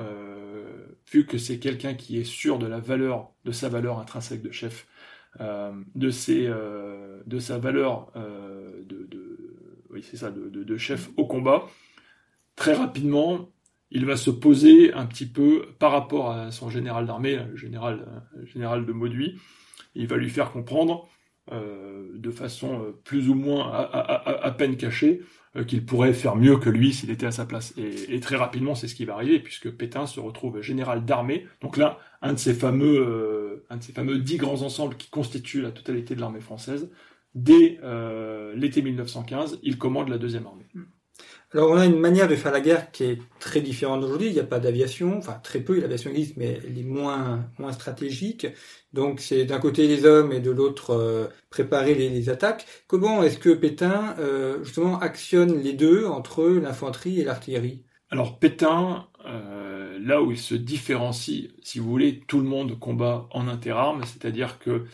[1.12, 4.52] vu que c'est quelqu'un qui est sûr de la valeur, de sa valeur intrinsèque de
[4.52, 4.88] chef,
[5.40, 6.48] de, ses,
[7.26, 9.08] de sa valeur de,
[10.02, 11.68] c'est ça, de, chef au combat,
[12.56, 13.50] très rapidement,
[13.92, 18.06] il va se poser un petit peu par rapport à son général d'armée, le général,
[18.86, 19.40] de Mauduit.
[19.96, 21.10] Il va lui faire comprendre,
[21.52, 25.26] euh, de façon euh, plus ou moins à, peine cachée, euh,
[25.68, 27.74] qu'il pourrait faire mieux que lui s'il était à sa place.
[27.78, 31.46] Et, très rapidement, c'est ce qui va arriver, puisque Pétain se retrouve général d'armée.
[31.62, 35.62] Donc là, un de ces fameux, un de ces fameux dix grands ensembles qui constituent
[35.62, 36.90] la totalité de l'armée française,
[37.36, 37.80] dès
[38.56, 40.68] l'été 1915, il commande la deuxième armée.
[41.54, 44.28] Alors on a une manière de faire la guerre qui est très différente d'aujourd'hui.
[44.28, 45.80] Il n'y a pas d'aviation, enfin très peu.
[45.80, 48.48] L'aviation existe, mais elle est moins moins stratégique.
[48.94, 52.66] Donc c'est d'un côté les hommes et de l'autre euh, préparer les, attaques.
[52.88, 57.84] Comment est-ce que Pétain euh, justement actionne les deux entre l'infanterie et l'artillerie?
[58.10, 63.28] Alors Pétain, euh, là où il se différencie, si vous voulez, tout le monde combat
[63.32, 64.86] en interarmes, c'est-à-dire que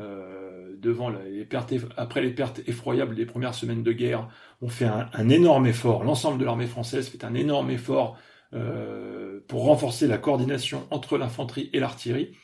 [0.00, 4.28] euh, devant les pertes, après les pertes effroyables des premières semaines de guerre,
[4.62, 6.04] on fait un, énorme effort.
[6.04, 8.16] L'ensemble de l'armée française fait un énorme effort
[8.54, 12.34] euh, pour renforcer la coordination entre l'infanterie et l'artillerie,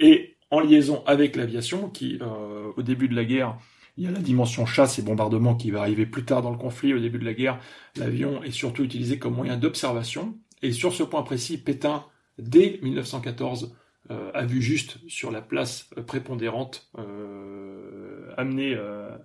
[0.00, 3.56] et en liaison avec l'aviation, qui euh, au début de la guerre,
[3.96, 6.58] il y a la dimension chasse et bombardement qui va arriver plus tard dans le
[6.58, 6.94] conflit.
[6.94, 7.60] Au début de la guerre,
[7.96, 10.38] l'avion est surtout utilisé comme moyen d'observation.
[10.62, 12.04] Et sur ce point précis, Pétain,
[12.38, 13.74] dès 1914,
[14.10, 19.16] euh, a vu juste sur la place prépondérante euh, amener euh,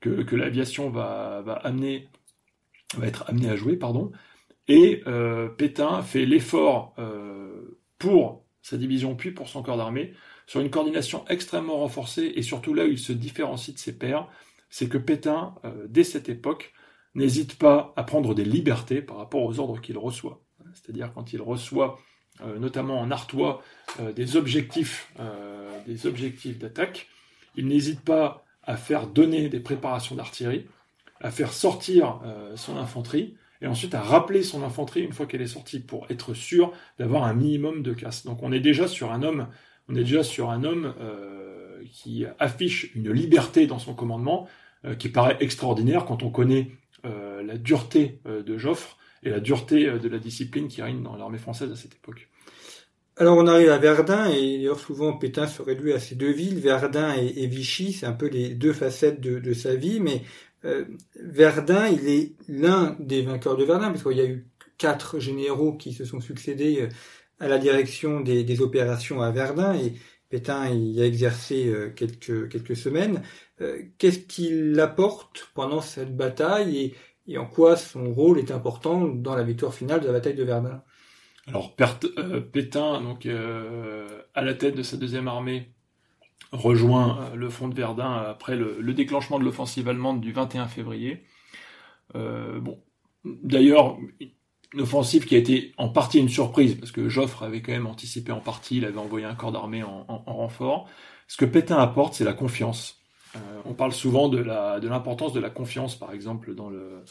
[0.00, 1.42] que, l'aviation va,
[3.02, 4.12] être amenée à jouer, pardon.
[4.68, 5.02] Et
[5.56, 6.94] Pétain fait l'effort
[7.98, 10.12] pour sa division puis pour son corps d'armée
[10.46, 14.28] sur une coordination extrêmement renforcée et surtout là où il se différencie de ses pairs,
[14.70, 15.54] c'est que Pétain,
[15.88, 16.72] dès cette époque,
[17.14, 20.42] n'hésite pas à prendre des libertés par rapport aux ordres qu'il reçoit.
[20.74, 22.02] C'est-à-dire quand il reçoit euh,
[22.58, 23.62] notamment en Artois,
[24.00, 27.08] euh, des objectifs, euh, des objectifs d'attaque.
[27.56, 30.66] Il n'hésite pas à faire donner des préparations d'artillerie,
[31.20, 32.20] à faire sortir
[32.56, 36.34] son infanterie, et ensuite à rappeler son infanterie une fois qu'elle est sortie pour être
[36.34, 38.26] sûr d'avoir un minimum de casse.
[38.26, 39.46] Donc on est déjà sur un homme,
[39.88, 40.94] on est déjà sur un homme
[41.90, 44.48] qui affiche une liberté dans son commandement
[44.98, 46.72] qui paraît extraordinaire quand on connaît
[47.04, 51.38] la dureté de Joffre et la dureté euh, de la discipline qui règne dans l'armée
[51.38, 52.28] française à cette époque.
[53.18, 56.58] Alors on arrive à Verdun et d'ailleurs souvent Pétain se réduit à ces deux villes,
[56.60, 60.22] Verdun et, Vichy, c'est un peu les deux facettes de, sa vie, mais
[60.66, 65.18] euh, Verdun, il est l'un des vainqueurs de Verdun, parce qu'il y a eu quatre
[65.18, 66.88] généraux qui se sont succédés euh,
[67.40, 69.94] à la direction des, opérations à Verdun et
[70.28, 73.22] Pétain y a exercé quelques, quelques semaines.
[73.98, 76.94] Qu'est-ce qu'il apporte pendant cette bataille
[77.28, 80.44] et en quoi son rôle est important dans la victoire finale de la bataille de
[80.44, 80.82] Verdun?
[81.46, 81.74] Alors
[82.18, 85.72] euh, Pétain, donc euh, à la tête de sa deuxième armée,
[86.52, 91.24] rejoint euh, le front de Verdun après le, déclenchement de l'offensive allemande du 21 février.
[92.14, 92.82] bon,
[93.24, 93.98] d'ailleurs,
[94.74, 97.86] une offensive qui a été en partie une surprise parce que Joffre avait quand même
[97.86, 100.88] anticipé en partie, il avait envoyé un corps d'armée en, en renfort.
[101.28, 103.00] Ce que Pétain apporte, c'est la confiance.
[103.36, 107.02] Euh, on parle souvent de l'importance de, la confiance, par exemple, dans le,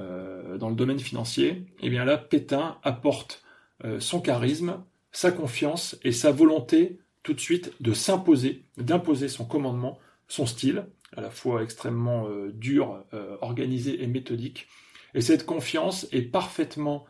[0.00, 1.48] euh, domaine financier.
[1.48, 3.42] Et eh bien là, Pétain apporte
[3.84, 9.44] euh, son charisme, sa confiance et sa volonté tout de suite de s'imposer, d'imposer son
[9.44, 13.02] commandement, son style, à la fois extrêmement dur,
[13.40, 14.66] organisé et méthodique.
[15.14, 17.06] Et cette confiance est parfaitement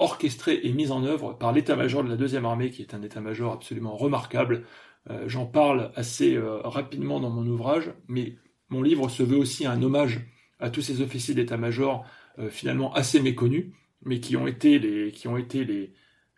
[0.00, 3.52] orchestrée et mise en œuvre par l'état-major de la deuxième armée, qui est un état-major
[3.52, 4.64] absolument remarquable,
[5.08, 8.36] euh, j'en parle assez euh, rapidement dans mon ouvrage, mais
[8.68, 10.20] mon livre se veut aussi un hommage
[10.58, 12.04] à tous ces officiers d'état-major
[12.38, 13.72] euh, finalement assez méconnus,
[14.04, 15.94] mais qui ont été les, qui ont été les,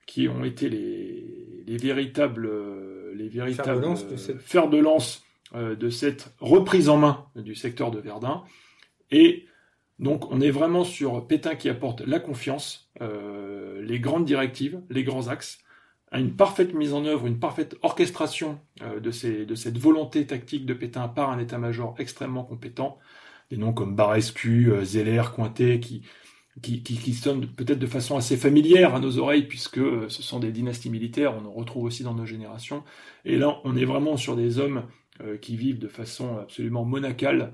[0.06, 2.48] qui ont été les, les véritables,
[3.14, 3.96] les véritables
[4.40, 8.42] fers de lance de cette reprise en main du secteur de Verdun.
[9.10, 9.46] Et
[10.02, 15.28] donc on est vraiment sur Pétain qui apporte la confiance, les grandes directives, les grands
[15.28, 15.62] axes,
[16.18, 21.08] une parfaite mise en œuvre, une parfaite orchestration euh, de, cette volonté tactique de Pétain
[21.08, 22.98] par un état-major extrêmement compétent.
[23.50, 26.02] Des noms comme Barescu, euh, Zeller, Cointet, qui,
[26.60, 30.38] qui, qui, sonnent peut-être de façon assez familière à nos oreilles, puisque euh, ce sont
[30.38, 32.84] des dynasties militaires, on en retrouve aussi dans nos générations.
[33.24, 34.84] Et là, on est vraiment sur des hommes
[35.40, 37.52] qui vivent de façon absolument monacale,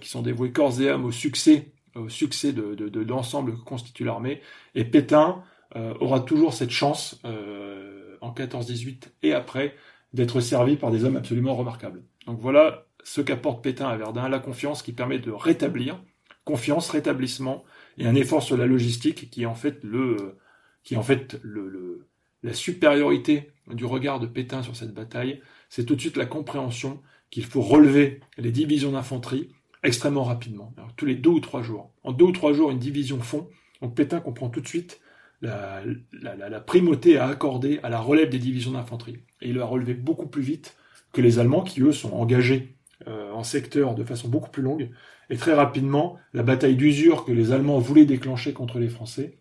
[0.00, 3.64] qui sont dévoués corps et âme au succès, au succès de, de, de l'ensemble que
[3.64, 4.40] constitue l'armée.
[4.74, 5.42] Et Pétain
[6.00, 7.20] aura toujours cette chance
[8.20, 9.74] en 14-18 et après,
[10.12, 12.02] d'être servi par des hommes absolument remarquables.
[12.26, 16.02] Donc voilà ce qu'apporte Pétain à Verdun, la confiance qui permet de rétablir,
[16.44, 17.64] confiance, rétablissement,
[17.98, 20.38] et un effort sur la logistique qui est en fait le,
[20.82, 22.08] qui est en fait le,
[22.42, 27.00] la supériorité du regard de Pétain sur cette bataille, c'est tout de suite la compréhension
[27.30, 29.50] qu'il faut relever les divisions d'infanterie
[29.82, 31.90] extrêmement rapidement, tous les deux ou trois jours.
[32.02, 33.48] En deux ou trois jours, une division fond.
[33.80, 35.00] Donc Pétain comprend tout de suite
[35.42, 39.20] la, la, primauté à accorder à la relève des divisions d'infanterie.
[39.40, 40.76] Et il l'a relevé beaucoup plus vite
[41.12, 42.76] que les Allemands, qui eux sont engagés
[43.08, 44.90] euh, en secteur de façon beaucoup plus longue.
[45.30, 49.38] Et très rapidement, la bataille d'usure que les Allemands voulaient déclencher contre les Français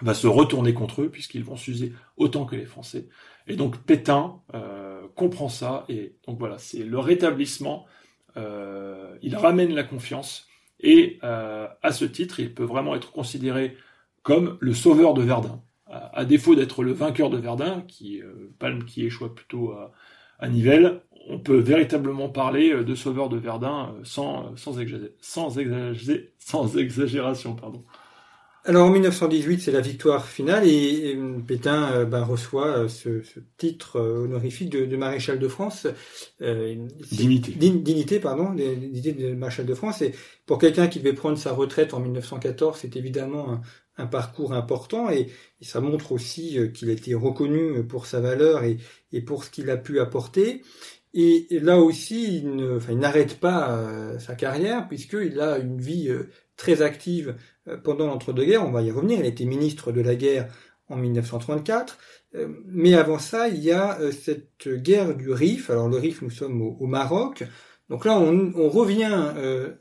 [0.00, 3.08] va se retourner contre eux, puisqu'ils vont s'user autant que les Français.
[3.46, 7.86] Et donc Pétain euh, comprend ça, et donc voilà, c'est le rétablissement,
[9.22, 10.46] il ramène la confiance,
[10.80, 13.76] et à ce titre, il peut vraiment être considéré
[14.22, 15.62] comme le sauveur de Verdun.
[15.86, 18.22] À, défaut d'être le vainqueur de Verdun, qui
[18.58, 19.92] Palme qui échoue plutôt à,
[20.38, 24.74] à Nivelles, on peut véritablement parler euh, de sauveur de Verdun euh, sans, euh, sans,
[25.20, 25.56] sans,
[26.38, 27.54] sans exagération.
[27.54, 27.84] Pardon.
[28.68, 33.22] Alors en 1918, c'est la victoire finale et, Pétain ben, reçoit ce,
[33.56, 35.86] titre honorifique de, maréchal de France.
[36.38, 37.52] dignité.
[37.52, 40.02] dignité, pardon, dignité de maréchal de France.
[40.02, 40.12] Et
[40.44, 43.62] pour quelqu'un qui devait prendre sa retraite en 1914, c'est évidemment
[43.96, 45.28] un, parcours important et,
[45.62, 48.76] ça montre aussi qu'il a été reconnu pour sa valeur et,
[49.12, 50.60] et pour ce qu'il a pu apporter.
[51.14, 56.82] Et, là aussi, il n'arrête pas euh, sa carrière puisqu'il a une vie euh, très
[56.82, 57.32] active euh,
[57.82, 58.66] pendant l'entre-deux-guerres.
[58.66, 59.20] On va y revenir.
[59.20, 60.48] Il été ministre de la guerre
[60.88, 61.98] en 1934.
[62.66, 65.70] mais avant ça, il y a cette guerre du Rif.
[65.70, 67.44] Alors le Rif, nous sommes au, Maroc.
[67.90, 69.32] Donc là, on, revient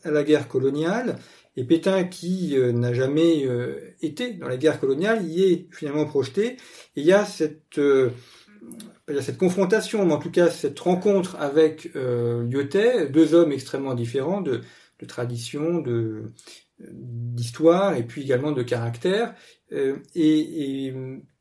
[0.04, 1.18] à la guerre coloniale.
[1.56, 3.48] Et Pétain, qui n'a jamais
[4.02, 6.58] été dans la guerre coloniale, y est finalement projeté.
[6.96, 7.80] Et il y a cette
[9.10, 13.52] il y cette confrontation, mais en tout cas cette rencontre avec euh, Lyotet, deux hommes
[13.52, 14.62] extrêmement différents de,
[15.00, 16.34] de tradition, de
[16.80, 19.34] d'histoire et puis également de caractère.
[19.72, 20.94] Euh, et,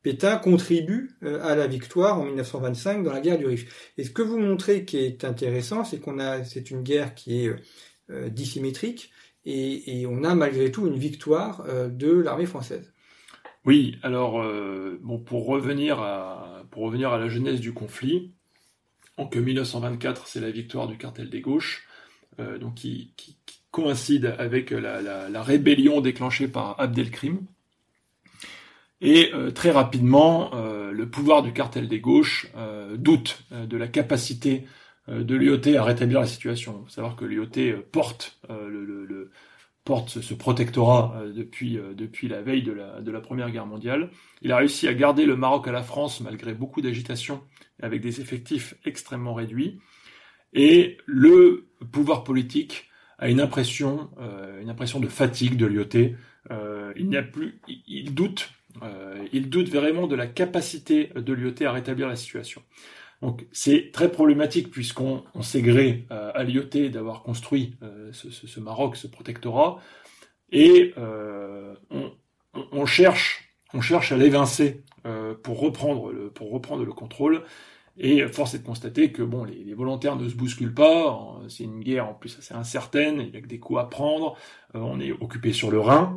[0.03, 3.93] Pétain contribue euh, à la victoire en 1925 dans la guerre du Rif.
[3.99, 7.45] Et ce que vous montrez qui est intéressant, c'est qu'on a, c'est une guerre qui
[7.45, 7.57] est
[8.11, 9.11] euh, dissymétrique
[9.45, 12.93] et, on a malgré tout une victoire de l'armée française.
[13.65, 14.45] Oui, alors
[15.01, 18.33] bon, pour revenir à pour revenir à la genèse du conflit,
[19.31, 21.87] que 1924 c'est la victoire du cartel des gauches,
[22.39, 23.15] donc qui,
[23.77, 27.41] coïncide avec la, rébellion déclenchée par Abdelkrim.
[29.03, 30.51] Et euh, très rapidement,
[30.91, 32.47] le pouvoir du cartel des gauches
[32.97, 34.65] doute de la capacité
[35.09, 36.81] de l'IOT à rétablir la situation.
[36.81, 38.37] Il faut savoir que l'IOT porte
[40.21, 44.11] ce, protectorat euh, depuis, euh, depuis la veille de la, de la Première Guerre mondiale.
[44.43, 47.43] Il a réussi à garder le Maroc à la France malgré beaucoup d'agitation,
[47.81, 49.79] avec des effectifs extrêmement réduits.
[50.53, 56.15] Et le pouvoir politique a une impression, euh, une impression de fatigue de l'IOT.
[56.97, 58.51] il n'y a plus, il, doute,
[59.33, 62.63] il doute vraiment de la capacité de l'IOT à rétablir la situation.
[63.23, 68.97] Donc c'est très problématique puisqu'on s'est gré euh, à l'IOT d'avoir construit euh, ce, Maroc,
[68.97, 69.79] ce protectorat,
[70.53, 71.75] et euh,
[72.73, 74.83] on, cherche, on cherche à l'évincer
[75.43, 77.43] pour reprendre le, pour reprendre le contrôle.
[77.99, 81.41] Et force est de constater que bon, les, volontaires ne se bousculent pas.
[81.49, 83.25] C'est une guerre en plus assez incertaine.
[83.27, 84.37] Il y a que des coups à prendre.
[84.75, 86.17] on est occupé sur le Rhin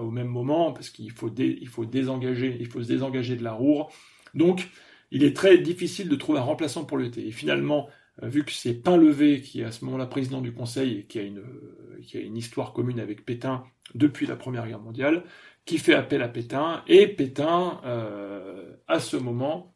[0.00, 3.52] au même moment parce qu'il faut, il faut désengager, il faut se désengager de la
[3.52, 3.92] Roure.
[4.34, 4.68] Donc
[5.10, 7.18] il est très difficile de trouver un remplaçant pour l'ET.
[7.18, 7.88] Et finalement,
[8.22, 11.18] euh, vu que c'est Painlevé qui est à ce moment-là président du Conseil et qui
[11.18, 15.24] a une, euh, qui a une histoire commune avec Pétain depuis la Première Guerre mondiale,
[15.64, 19.72] qui fait appel à Pétain, et Pétain, euh, à ce moment,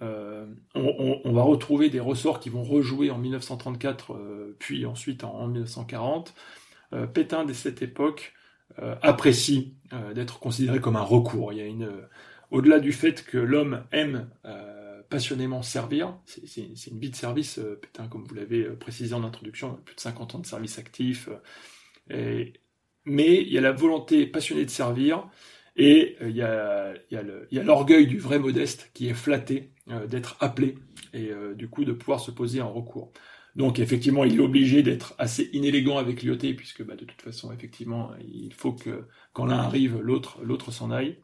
[0.00, 6.34] on, va retrouver des ressorts qui vont rejouer en 1934, puis ensuite en, 1940.
[7.12, 8.32] Pétain, dès cette époque,
[9.02, 9.74] apprécie
[10.14, 11.52] d'être considéré comme un recours.
[11.52, 11.90] Il y a une
[12.50, 17.78] au-delà du fait que l'homme aime euh, passionnément servir, c'est une vie de service, euh,
[17.80, 21.28] Pétain, comme vous l'avez euh, précisé en introduction, plus de 50 ans de service actif,
[23.04, 25.28] mais il y a la volonté passionnée de servir,
[25.76, 26.94] et il y a,
[27.52, 29.70] l'orgueil du vrai modeste qui est flatté
[30.08, 30.76] d'être appelé,
[31.14, 33.12] et du coup de pouvoir se poser en recours.
[33.56, 37.52] Donc effectivement, il est obligé d'être assez inélégant avec l'IoT, puisque bah, de toute façon,
[37.52, 41.18] effectivement, il faut que quand l'un arrive, l'autre l'autre s'en aille.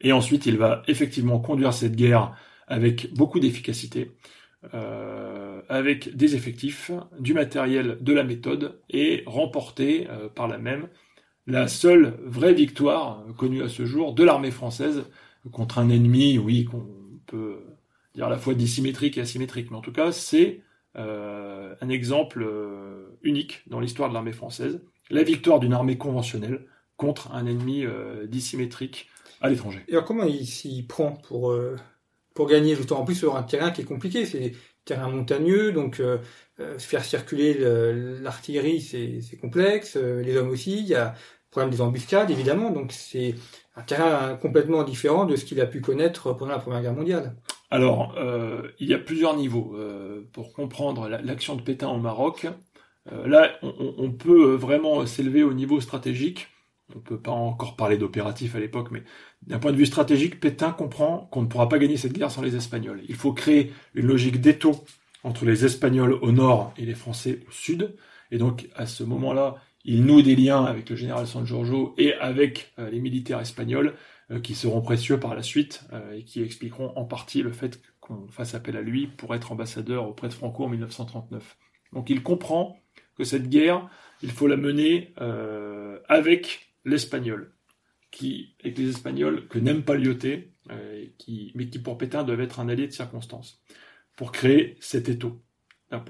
[0.00, 4.12] Et ensuite, il va effectivement conduire cette guerre avec beaucoup d'efficacité,
[4.74, 10.88] euh, avec des effectifs, du matériel, de la méthode, et remporter euh, par la même
[11.46, 15.04] la seule vraie victoire connue à ce jour de l'armée française
[15.52, 16.88] contre un ennemi, oui, qu'on
[17.26, 17.58] peut
[18.14, 20.62] dire à la fois dissymétrique et asymétrique, mais en tout cas, c'est
[20.96, 26.66] euh, un exemple euh, unique dans l'histoire de l'armée française, la victoire d'une armée conventionnelle
[26.96, 29.08] contre un ennemi euh, dissymétrique
[29.42, 29.84] à l'étranger.
[29.88, 31.54] Et alors comment il s'y prend pour,
[32.32, 33.00] pour gagner justement?
[33.00, 34.52] En plus sur un terrain qui est compliqué, c'est
[34.86, 36.00] terrain montagneux, donc
[36.78, 37.52] faire circuler
[38.22, 41.14] l'artillerie c'est complexe, les hommes aussi, il y a
[41.50, 43.34] problème des embuscades évidemment, donc c'est
[43.76, 47.36] un terrain complètement différent de ce qu'il a pu connaître pendant la Première Guerre mondiale.
[47.70, 52.46] Alors, euh, il y a plusieurs niveaux euh, pour comprendre l'action de Pétain au Maroc.
[53.12, 56.48] Euh, là, on, peut vraiment s'élever au niveau stratégique.
[56.94, 59.02] On ne peut pas encore parler d'opératif à l'époque, mais
[59.42, 62.42] d'un point de vue stratégique, Pétain comprend qu'on ne pourra pas gagner cette guerre sans
[62.42, 63.02] les Espagnols.
[63.08, 64.84] Il faut créer une logique d'étau
[65.24, 67.96] entre les Espagnols au nord et les Français au sud.
[68.30, 72.12] Et donc, à ce moment-là, il noue des liens avec le général San Giorgio et
[72.14, 73.94] avec les militaires espagnols
[74.32, 77.80] euh, qui seront précieux par la suite euh, et qui expliqueront en partie le fait
[78.00, 81.56] qu'on fasse appel à lui pour être ambassadeur auprès de Franco en 1939.
[81.92, 82.82] Donc il comprend
[83.16, 83.88] que cette guerre,
[84.24, 87.52] il faut la mener euh, avec l'Espagnol,
[88.10, 92.68] qui, avec les Espagnols que n'aime pas Lyoté, mais qui pour Pétain doivent être un
[92.68, 93.62] allié de circonstance,
[94.16, 95.40] pour créer cet étau
[95.92, 96.02] à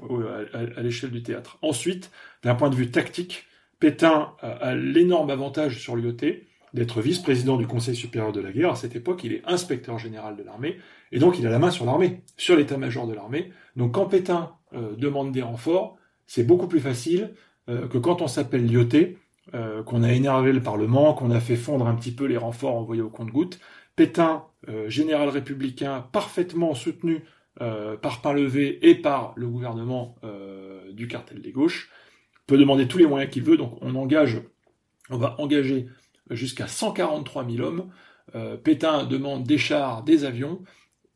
[0.83, 1.59] l'échelle du théâtre.
[1.61, 2.11] Ensuite,
[2.43, 3.45] d'un point de vue tactique,
[3.79, 8.71] Pétain a l'énorme avantage sur Lyoté, d'être vice-président du Conseil supérieur de la guerre.
[8.71, 10.77] À cette époque, il est inspecteur général de l'armée,
[11.11, 13.51] et donc il a la main sur l'armée, sur l'état-major de l'armée.
[13.77, 17.35] Donc quand Pétain euh, demande des renforts, c'est beaucoup plus facile
[17.69, 19.19] euh, que quand on s'appelle Lyoté,
[19.55, 22.77] euh, qu'on a énervé le Parlement, qu'on a fait fondre un petit peu les renforts
[22.77, 23.59] envoyés au compte-gouttes.
[23.97, 24.45] Pétain,
[24.89, 30.17] général républicain, parfaitement soutenu par Pain-Levé et par le gouvernement
[30.93, 31.91] du cartel des gauches,
[32.47, 33.57] peut demander tous les moyens qu'il veut.
[33.57, 34.41] Donc on engage,
[35.11, 35.87] on va engager
[36.31, 37.91] jusqu'à 143 000 hommes.
[38.35, 40.63] Euh, Pétain demande des chars, des avions.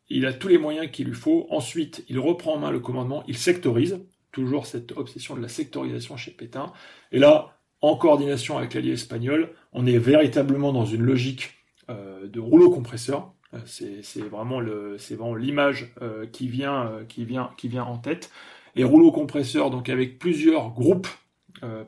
[0.08, 1.46] Il a tous les moyens qu'il lui faut.
[1.50, 4.00] Ensuite, il reprend en main le commandement, il sectorise.
[4.32, 6.72] Toujours cette obsession de la sectorisation chez Pétain.
[7.10, 11.54] Et là, en coordination avec l'allié espagnol, on est véritablement dans une logique
[11.88, 13.32] euh, de rouleau compresseur.
[13.54, 15.92] Euh, c'est vraiment l'image
[16.32, 18.30] qui qui vient, qui vient en tête.
[18.76, 21.08] Et rouleau compresseur, donc avec plusieurs groupes,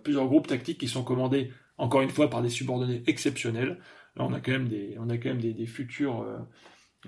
[0.02, 3.78] plusieurs groupes tactiques qui sont commandés encore une fois par des subordonnés exceptionnels.
[4.16, 6.38] Là, on a quand même des, on a quand même des, futurs, euh,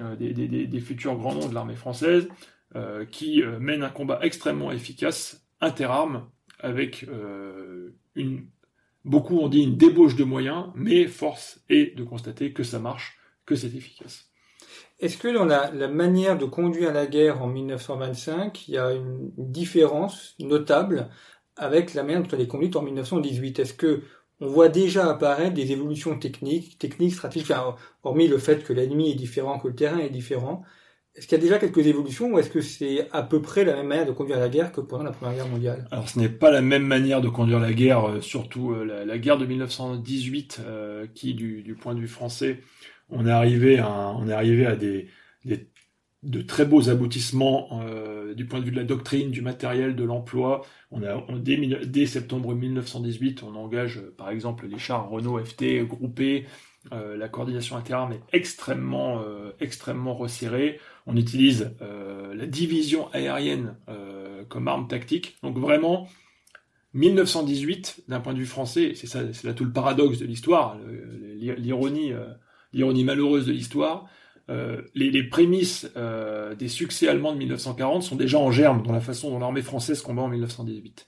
[0.01, 2.29] euh, futurs grands noms de l'armée française
[2.75, 7.07] euh, qui mènent un combat extrêmement efficace, interarmes, avec
[8.15, 8.47] une,
[9.05, 13.19] beaucoup ont dit une débauche de moyens, mais force est de constater que ça marche,
[13.45, 14.31] que c'est efficace.
[15.05, 19.31] Est-ce que dans la, manière de conduire la guerre en 1925, il y a une
[19.37, 21.11] différence notable
[21.57, 24.01] avec la manière dont elle est conduite en 1918 Est-ce que
[24.41, 27.53] on voit déjà apparaître des évolutions techniques, techniques, stratégiques,
[28.03, 30.63] hormis le fait que l'ennemi est différent, que le terrain est différent.
[31.15, 33.77] Est-ce qu'il y a déjà quelques évolutions ou est-ce que c'est à peu près la
[33.77, 35.87] même manière de conduire la guerre que pendant la Première Guerre mondiale?
[35.93, 39.19] Alors ce n'est pas la même manière de conduire la guerre, euh, surtout euh, la,
[39.19, 42.63] guerre de 1918, euh, qui du, point de vue français,
[43.15, 45.09] on est arrivé à, des,
[46.25, 50.05] de très beaux aboutissements euh, du point de vue de la doctrine, du matériel, de
[50.05, 50.63] l'emploi.
[50.91, 51.01] On
[51.37, 56.47] dès, septembre 1918, on engage euh, par exemple les chars Renault FT groupés.
[56.93, 59.23] Euh, la coordination interarmes est extrêmement
[59.61, 60.81] extrêmement resserrée.
[61.07, 63.77] On utilise la division aérienne
[64.49, 65.37] comme arme tactique.
[65.43, 66.09] Donc vraiment
[66.95, 70.79] 1918 d'un point de vue français, c'est c'est là tout le paradoxe de l'histoire,
[71.57, 72.13] l'ironie
[72.75, 74.07] l'ironie malheureuse de l'histoire
[74.51, 79.01] euh, les, prémices euh, des succès allemands de 1940 sont déjà en germe dans la
[79.01, 81.07] façon dont l'armée française combat en 1918.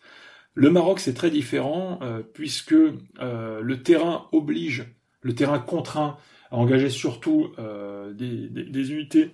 [0.54, 4.86] Le Maroc, c'est très différent, euh, puisque le terrain oblige,
[5.20, 6.16] le terrain contraint
[6.50, 7.50] à engager surtout
[8.14, 9.32] des, unités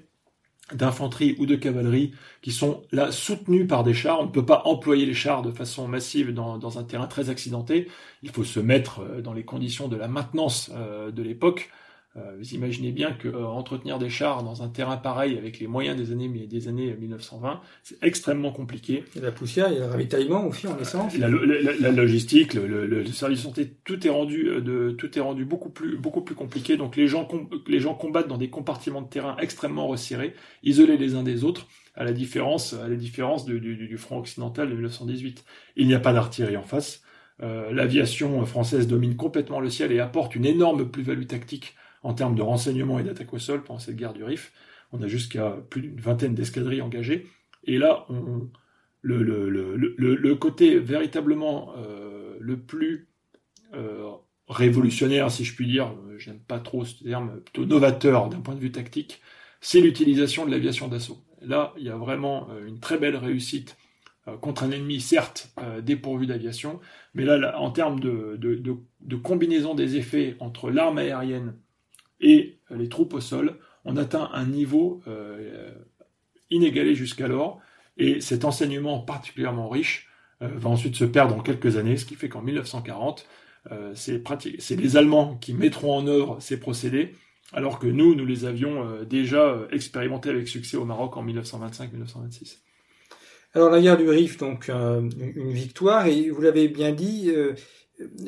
[0.73, 4.21] d'infanterie ou de cavalerie qui sont là soutenues par des chars.
[4.21, 7.29] On ne peut pas employer les chars de façon massive dans, dans un terrain très
[7.29, 7.89] accidenté.
[8.23, 11.71] Il faut se mettre dans les conditions de la maintenance de l'époque.
[12.19, 15.67] Euh, vous imaginez bien que euh, entretenir des chars dans un terrain pareil avec les
[15.67, 19.05] moyens des années des années 1920, c'est extrêmement compliqué.
[19.15, 21.17] Il y a la poussière, il y a le ravitaillement aussi en essence.
[21.17, 25.23] La, la, logistique, le, le, service de santé, tout est rendu euh, de tout est
[25.23, 26.77] rendu beaucoup plus beaucoup plus compliqué.
[26.77, 27.27] Donc les gens
[27.67, 31.67] les gens combattent dans des compartiments de terrain extrêmement resserrés, isolés les uns des autres,
[31.95, 35.45] à la différence à la différence du, du, du front occidental de 1918.
[35.77, 37.03] Il n'y a pas d'artillerie en face.
[37.43, 42.35] Euh, L'aviation française domine complètement le ciel et apporte une énorme plus-value tactique en termes
[42.35, 44.53] de renseignement et d'attaque au sol pendant cette guerre du Rif.
[44.93, 47.27] On a jusqu'à plus d'une vingtaine d'escadrilles engagées.
[47.65, 48.51] Et là, on,
[49.03, 53.09] le, côté véritablement euh, le plus
[53.75, 54.11] euh,
[54.49, 58.55] révolutionnaire, si je puis dire, euh, j'aime pas trop ce terme, plutôt novateur d'un point
[58.55, 59.21] de vue tactique,
[59.61, 61.19] c'est l'utilisation de l'aviation d'assaut.
[61.41, 63.77] là, il y a vraiment une très belle réussite
[64.41, 66.81] contre un ennemi, certes, dépourvu d'aviation,
[67.15, 71.55] mais là, en termes de, combinaison des effets entre l'arme aérienne
[72.23, 75.03] et les troupes au sol, on atteint un niveau
[76.51, 77.61] inégalé jusqu'alors,
[77.99, 80.09] et cet enseignement particulièrement riche
[80.41, 83.27] va ensuite se perdre en quelques années, ce qui fait qu'en 1940,
[83.71, 87.15] euh, c'est les Allemands qui mettront en œuvre ces procédés,
[87.53, 91.25] alors que nous, nous les avions euh, déjà euh, expérimentés avec succès au Maroc en
[91.25, 92.59] 1925-1926.
[93.55, 97.31] Alors la guerre du Rif, donc une victoire, et vous l'avez bien dit,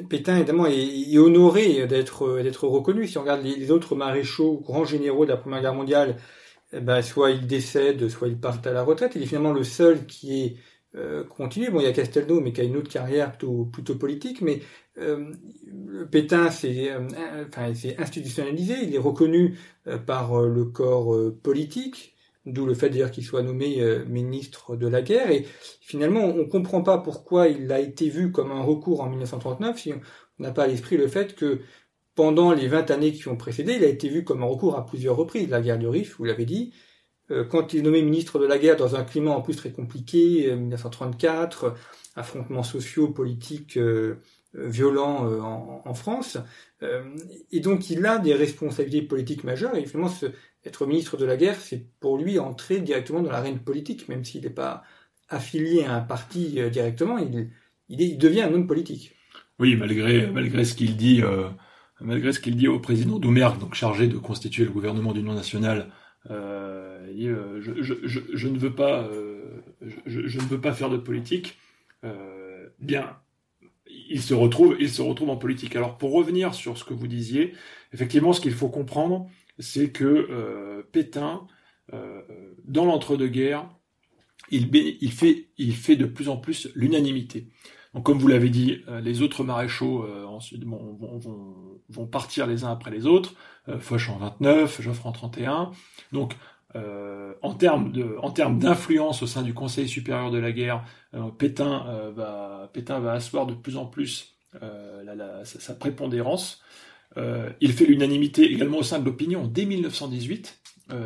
[0.09, 2.23] Pétain évidemment est, honoré d'être
[2.67, 3.07] reconnu.
[3.07, 6.17] Si on regarde les, autres maréchaux, grands généraux de la Première Guerre mondiale,
[6.73, 9.13] eh ben, soit ils décèdent, soit ils partent à la retraite.
[9.15, 10.57] Il est finalement le seul qui est
[10.97, 11.71] euh, continué.
[11.71, 14.61] Bon, il y a Castelnau, mais qui a une autre carrière plutôt, politique, mais
[14.99, 15.33] euh,
[16.11, 17.09] Pétain euh,
[17.49, 22.14] enfin, institutionnalisé, il est reconnu euh, par le corps politique,
[22.47, 25.47] d'où le fait d'ailleurs qu'il soit nommé ministre de la guerre, et
[25.81, 29.79] finalement on ne comprend pas pourquoi il a été vu comme un recours en 1939
[29.79, 30.01] si on
[30.39, 31.61] n'a pas à l'esprit le fait que
[32.15, 34.87] pendant les 20 années qui ont précédé, il a été vu comme un recours à
[34.87, 35.49] plusieurs reprises.
[35.49, 36.73] La guerre du Rif, vous l'avez dit,
[37.31, 39.73] euh, quand il est nommé ministre de la guerre dans un climat en plus très
[39.73, 41.71] compliqué, 1934, euh,
[42.17, 43.79] affrontements sociaux, politiques
[44.57, 46.39] euh, violents en, France,
[47.51, 50.13] et donc il a des responsabilités politiques majeures, et finalement
[50.65, 54.43] être ministre de la guerre, c'est pour lui entrer directement dans l'arène politique, même s'il
[54.43, 54.83] n'est pas
[55.29, 57.51] affilié à un parti directement, il,
[57.89, 59.15] il, devient un homme politique.
[59.59, 61.23] Oui, malgré, malgré ce qu'il dit,
[62.01, 65.91] malgré ce qu'il dit au président Doumergue, donc chargé de constituer le gouvernement d'union nationale
[66.31, 69.63] euh, euh, je, ne veux pas, euh,
[70.07, 71.59] je, ne veux pas faire de politique.
[72.81, 73.17] bien,
[74.09, 75.77] il se retrouve, il se retrouve en politique.
[75.77, 77.55] Alors pour revenir sur ce que vous disiez,
[77.93, 79.29] effectivement, ce qu'il faut comprendre,
[79.59, 81.47] c'est que Pétain,
[82.65, 83.69] dans l'entre-deux-guerres,
[84.51, 87.49] il, fait, il fait de plus en plus l'unanimité.
[87.95, 92.73] Donc, comme vous l'avez dit, les autres maréchaux ensuite vont, vont, vont, partir les uns
[92.73, 93.35] après les autres.
[93.79, 95.71] Foch en 29, Joffre en 31.
[96.13, 96.35] Donc,
[96.77, 102.11] euh, en termes d'influence au sein du Conseil supérieur de la guerre, euh, Pétain euh,
[102.11, 104.37] va, Pétain va asseoir de plus en plus
[105.45, 106.63] sa, prépondérance.
[107.61, 110.61] il fait l'unanimité également au sein de l'opinion dès 1918,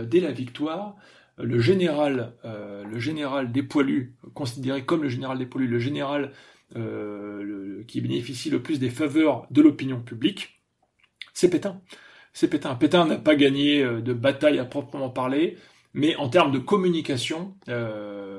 [0.05, 0.97] dès la victoire.
[1.39, 6.33] Le général, le général des poilus, considéré comme le général des poilus, le général
[6.75, 10.61] qui bénéficie le plus des faveurs de l'opinion publique,
[11.33, 11.81] c'est Pétain
[12.33, 12.75] c'est Pétain.
[12.75, 15.57] Pétain n'a pas gagné euh, de bataille à proprement parler,
[15.95, 18.31] mais en termes de communication, euh,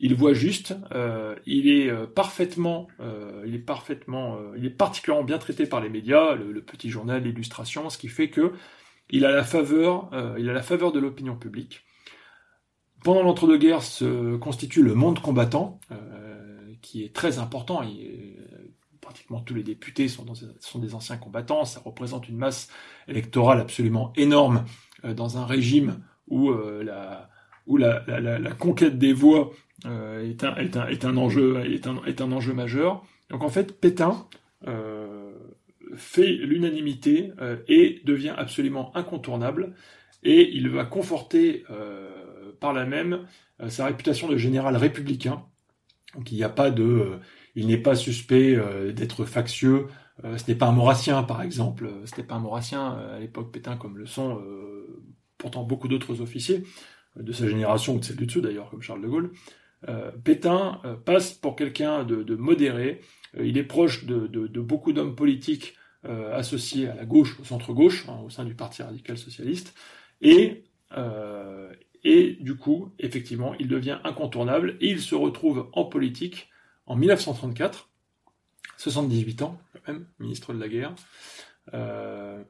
[0.00, 0.74] il voit juste.
[0.92, 2.88] Euh, il est parfaitement,
[3.44, 7.90] il est parfaitement, il est particulièrement bien traité par les médias, le, petit journal, l'illustration,
[7.90, 8.52] ce qui fait que
[9.10, 11.84] il a la faveur, il a la faveur de l'opinion publique.
[13.02, 15.80] Pendant l'entre-deux-guerres se constitue le monde combattant,
[16.80, 17.82] qui est très important.
[19.08, 20.26] Pratiquement tous les députés sont,
[20.78, 22.68] des anciens combattants, ça représente une masse
[23.06, 24.66] électorale absolument énorme
[25.02, 29.50] euh, dans un régime où, euh, la, conquête des voix
[29.86, 33.02] euh, est, un, enjeu, est, un, est un enjeu majeur.
[33.30, 34.26] Donc en fait, Pétain
[35.96, 37.32] fait l'unanimité
[37.66, 39.74] et devient absolument incontournable,
[40.22, 41.64] et il va conforter
[42.60, 43.26] par là même
[43.68, 45.44] sa réputation de général républicain.
[46.14, 47.18] Donc il n'y a pas de
[47.58, 49.88] il n'est pas suspect euh, d'être factieux.
[50.24, 51.90] Euh, ce n'est pas un maurassien, par exemple.
[52.04, 54.40] Ce n'est pas un maurassien euh, à l'époque Pétain, comme le sont
[55.38, 56.64] pourtant beaucoup d'autres officiers
[57.16, 59.32] de sa génération ou de celle du dessus d'ailleurs, comme Charles de Gaulle.
[60.24, 63.00] Pétain passe pour quelqu'un de, modéré.
[63.38, 68.30] il est proche de, beaucoup d'hommes politiques associés à la gauche, au centre-gauche, hein, au
[68.30, 69.74] sein du Parti radical socialiste.
[70.20, 70.64] Et,
[72.02, 76.47] et du coup, effectivement, il devient incontournable et il se retrouve en politique
[76.88, 77.90] en 1934,
[78.78, 80.94] 78 ans même, ministre de la guerre.
[81.74, 82.42] Euh,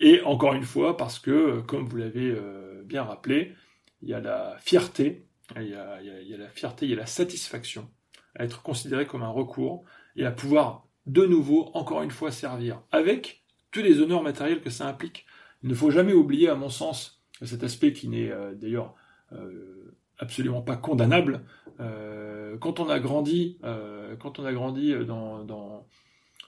[0.00, 3.54] et encore une fois, parce que, comme vous l'avez euh, bien rappelé,
[4.00, 5.26] il y a la fierté,
[5.56, 6.00] il y a,
[6.38, 7.88] la fierté, il y a la satisfaction
[8.34, 9.84] à être considéré comme un recours
[10.16, 14.70] et à pouvoir de nouveau, encore une fois, servir avec tous les honneurs matériels que
[14.70, 15.26] ça implique.
[15.62, 18.94] Il ne faut jamais oublier, à mon sens, cet aspect qui n'est euh, d'ailleurs
[20.22, 21.42] absolument pas condamnable.
[21.80, 25.84] Euh, quand on a grandi, euh, quand on a grandi dans,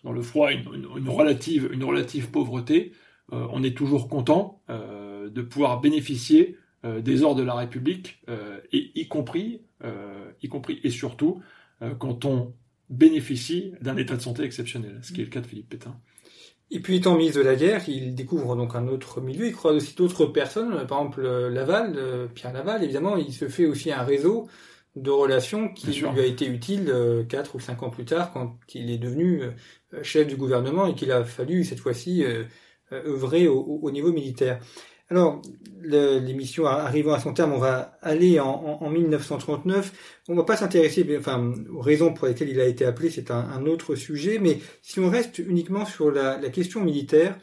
[0.04, 2.92] le froid, une, relative, pauvreté,
[3.32, 8.22] euh, on est toujours content de pouvoir bénéficier des ordres de la République,
[8.72, 9.62] y compris,
[10.42, 11.42] y compris et surtout
[11.98, 12.54] quand on
[12.90, 15.98] bénéficie d'un état de santé exceptionnel, ce qui est le cas de Philippe Pétain.
[16.70, 19.76] Et puis étant ministre de la guerre, il découvre donc un autre milieu, il croise
[19.76, 24.48] aussi d'autres personnes, par exemple Laval, Pierre Laval, évidemment, il se fait aussi un réseau
[24.96, 28.58] de relations qui lui a été utile euh, quatre ou cinq ans plus tard quand
[28.74, 32.44] il est devenu euh, chef du gouvernement et qu'il a fallu cette fois-ci euh,
[32.92, 34.60] œuvrer au, niveau militaire.
[35.10, 35.42] Alors,
[35.82, 40.22] l'émission arrivant à son terme, on va aller en, en, 1939.
[40.28, 43.66] On va pas s'intéresser, enfin, aux raisons pour lesquelles il a été appelé, c'est un,
[43.66, 44.38] autre sujet.
[44.38, 47.38] Mais si on reste uniquement sur la, question militaire,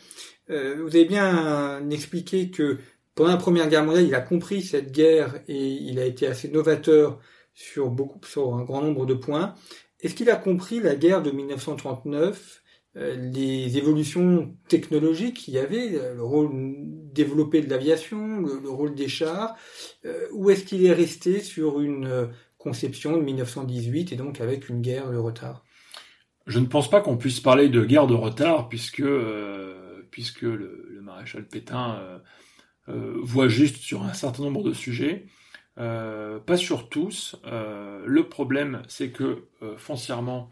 [0.50, 2.80] vous avez bien expliqué que
[3.16, 6.48] pendant la Première Guerre mondiale, il a compris cette guerre et il a été assez
[6.50, 7.20] novateur
[7.54, 9.54] sur beaucoup, sur un grand nombre de points.
[10.00, 12.61] Est-ce qu'il a compris la guerre de 1939, euh,
[12.96, 16.50] les évolutions technologiques qu'il y avait, euh, le rôle
[17.14, 19.56] développé de l'aviation, le, rôle des chars,
[20.06, 24.82] euh, ou est-ce qu'il est resté sur une conception de 1918 et donc avec une
[24.82, 25.64] guerre de retard?
[26.48, 29.04] Je ne pense pas qu'on puisse parler de guerre de retard puisque
[30.10, 32.22] puisque le, maréchal Pétain
[32.88, 35.28] voit juste sur un certain nombre de sujets.
[35.78, 37.36] Euh, pas sur tous.
[37.46, 40.50] Euh, le problème, c'est que euh, foncièrement,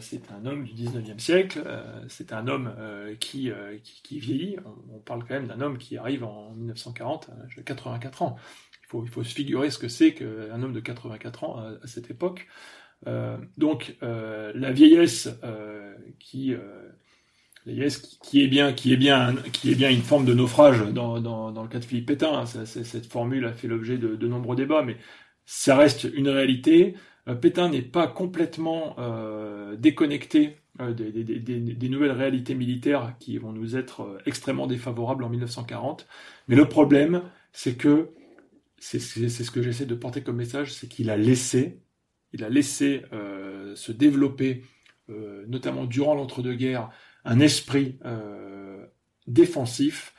[0.00, 1.62] c'est un homme du 19e siècle,
[2.08, 2.72] c'est un homme
[3.20, 3.50] qui,
[3.82, 4.56] qui, vieillit.
[4.92, 8.36] On, parle quand même d'un homme qui arrive en 1940, à 84 ans.
[8.84, 11.86] Il faut, il faut se figurer ce que c'est qu'un homme de 84 ans à,
[11.86, 12.48] cette époque.
[13.56, 15.28] donc la vieillesse
[16.18, 16.54] qui
[18.22, 21.52] qui est bien, qui est bien, qui est bien une forme de naufrage dans, dans,
[21.52, 22.40] dans le cas de Philippe Pétain.
[22.40, 22.46] Hein.
[22.46, 24.96] cette formule a fait l'objet de, de, nombreux débats, mais
[25.44, 26.94] ça reste une réalité.
[27.28, 33.76] Euh, Pétain n'est pas complètement euh, déconnecté euh, des, nouvelles réalités militaires qui vont nous
[33.76, 36.06] être extrêmement défavorables en 1940.
[36.48, 38.10] Mais le problème, c'est que
[38.78, 41.80] c'est ce que j'essaie de porter comme message, c'est qu'il a laissé,
[42.32, 43.02] il a laissé
[43.74, 44.64] se développer,
[45.48, 46.88] notamment durant l'entre-deux-guerres,
[47.26, 47.98] un esprit
[49.26, 50.14] défensif,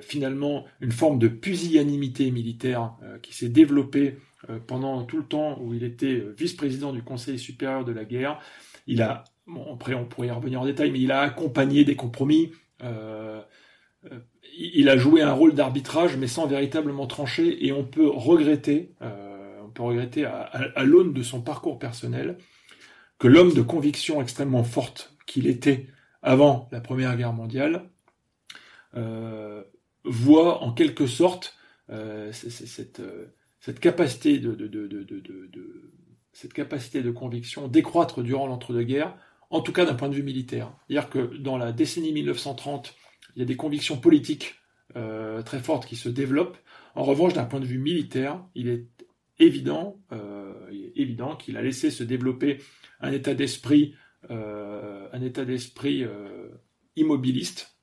[0.00, 4.16] finalement une forme de pusillanimité militaire qui s'est développée
[4.66, 8.40] pendant tout le temps où il était vice-président du Conseil supérieur de la guerre.
[8.86, 9.24] Il a,
[9.72, 12.52] après on pourrait y revenir en détail, mais il a accompagné des compromis.
[14.58, 19.70] il a joué un rôle d'arbitrage, mais sans véritablement trancher, et on peut regretter, on
[19.70, 22.38] peut regretter à, l'aune de son parcours personnel,
[23.18, 25.88] que l'homme de conviction extrêmement forte qu'il était
[26.24, 27.90] avant la Première Guerre mondiale,
[28.96, 29.62] euh,
[30.04, 31.56] voit en quelque sorte
[31.90, 33.34] euh, cette, euh,
[33.64, 34.52] cette, capacité de,
[37.10, 39.16] conviction décroître durant l'entre-deux-guerres,
[39.48, 40.76] en tout cas d'un point de vue militaire.
[40.86, 42.94] C'est-à-dire que dans la décennie 1930,
[43.34, 44.56] il y a des convictions politiques
[44.96, 46.58] euh, très fortes qui se développent.
[46.94, 48.86] En revanche, d'un point de vue militaire, il est
[49.38, 50.52] évident, euh,
[51.38, 52.58] qu'il a laissé se développer
[53.00, 53.94] un état d'esprit
[54.30, 56.04] euh, un état d'esprit
[56.96, 57.73] immobiliste,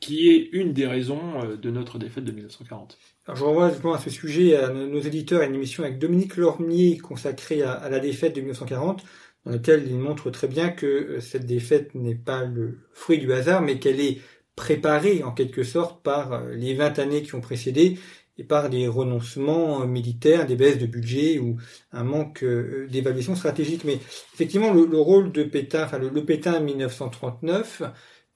[0.00, 2.98] qui est une des raisons de notre défaite de 1940.
[3.26, 6.36] Alors, je renvoie justement à ce sujet à nos éditeurs à une émission avec Dominique
[6.36, 9.04] Lormier consacrée à, la défaite de 1940,
[9.44, 13.62] dans laquelle il montre très bien que cette défaite n'est pas le fruit du hasard,
[13.62, 14.18] mais qu'elle est
[14.56, 17.98] préparée en quelque sorte par les 20 années qui ont précédé
[18.38, 21.56] et par des renoncements militaires, des baisses de budget ou
[21.92, 23.84] un manque euh, d'évaluation stratégique.
[23.84, 23.98] Mais
[24.34, 27.82] effectivement, le, rôle de Pétain, enfin le, Pétain 1939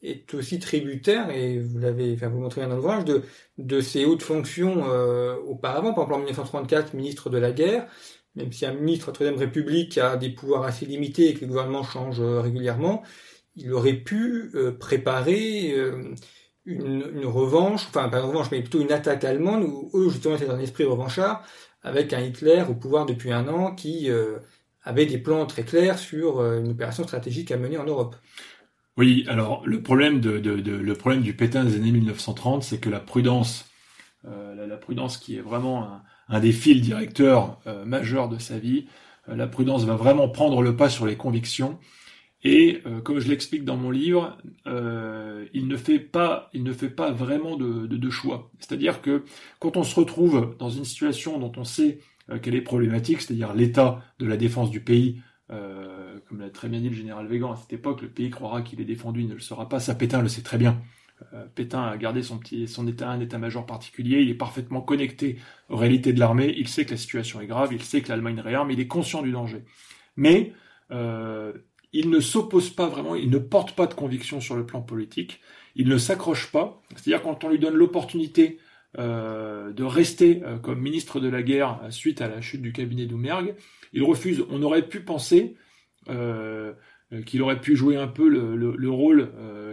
[0.02, 3.22] est aussi tributaire, et vous l'avez, enfin vous montrez dans l'ouvrage, de,
[3.58, 7.86] de ses hautes fonctions euh, auparavant, par exemple en 1934, ministre de la guerre,
[8.34, 11.42] même si un ministre de la Troisième République a des pouvoirs assez limités et que
[11.42, 13.02] le gouvernement change euh, régulièrement,
[13.56, 14.50] il aurait pu
[14.80, 15.74] préparer
[16.64, 20.36] une, une, revanche, enfin pas une revanche, mais plutôt une attaque allemande, où eux justement
[20.36, 21.44] étaient un esprit revanchard,
[21.82, 24.38] avec un Hitler au pouvoir depuis un an qui euh,
[24.84, 28.16] avait des plans très clairs sur euh, une opération stratégique à mener en Europe.
[28.96, 33.70] Oui, alors le problème du Pétain des années 1930, c'est que la prudence,
[34.26, 38.86] euh, la, prudence qui est vraiment un, des fils directeurs euh, majeurs de sa vie,
[39.26, 41.78] la prudence va vraiment prendre le pas sur les convictions
[42.44, 44.36] et euh, comme je l'explique dans mon livre,
[44.66, 46.50] euh, il ne fait pas,
[47.12, 48.50] vraiment de, choix.
[48.58, 49.24] C'est-à-dire que
[49.60, 53.54] quand on se retrouve dans une situation dont on sait euh, qu'elle est problématique, c'est-à-dire
[53.54, 55.22] l'état de la défense du pays,
[55.52, 58.62] euh, comme l'a très bien dit le général Végan à cette époque, le pays croira
[58.62, 59.80] qu'il est défendu, il ne le sera pas.
[59.80, 60.80] Ça, Pétain le sait très bien.
[61.34, 64.20] Euh, Pétain a gardé son petit, son état, un état-major particulier.
[64.22, 65.38] Il est parfaitement connecté
[65.68, 66.54] aux réalités de l'armée.
[66.56, 67.72] Il sait que la situation est grave.
[67.72, 68.70] Il sait que l'Allemagne réarme.
[68.70, 69.64] Il est conscient du danger.
[70.16, 70.52] Mais
[70.90, 71.52] euh,
[71.92, 75.40] il ne s'oppose pas vraiment, il ne porte pas de conviction sur le plan politique,
[75.76, 78.58] il ne s'accroche pas, c'est-à-dire quand on lui donne l'opportunité
[78.98, 83.54] de rester euh, comme ministre de la guerre suite à la chute du cabinet d'Oumergue,
[83.92, 84.44] il refuse.
[84.50, 85.56] On aurait pu penser,
[86.08, 86.72] euh,
[87.26, 89.30] qu'il aurait pu jouer un peu le, rôle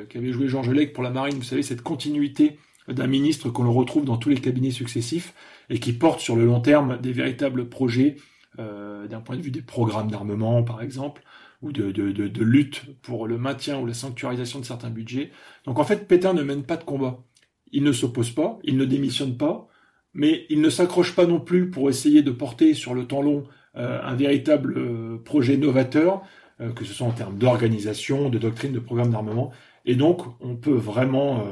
[0.09, 2.57] qu'avait joué Georges Lec pour la marine, vous savez, cette continuité
[2.89, 5.33] d'un ministre qu'on le retrouve dans tous les cabinets successifs
[5.69, 8.17] et qui porte sur le long terme des véritables projets
[8.57, 11.23] d'un point de vue des programmes d'armement, par exemple,
[11.61, 15.31] ou de, de, lutte pour le maintien ou la sanctuarisation de certains budgets.
[15.65, 17.23] Donc en fait, Pétain ne mène pas de combat.
[17.71, 19.67] Il ne s'oppose pas, il ne démissionne pas,
[20.13, 23.45] mais il ne s'accroche pas non plus pour essayer de porter sur le temps long
[23.75, 26.23] euh, un véritable euh, projet novateur,
[26.59, 29.51] euh, que ce soit en termes d'organisation, de doctrine, de programme d'armement.
[29.85, 31.47] Et donc, on peut vraiment,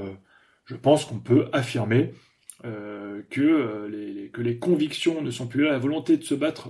[0.66, 2.14] je pense qu'on peut affirmer
[2.62, 3.88] que,
[4.38, 6.70] les, convictions ne sont plus là, la volonté de se battre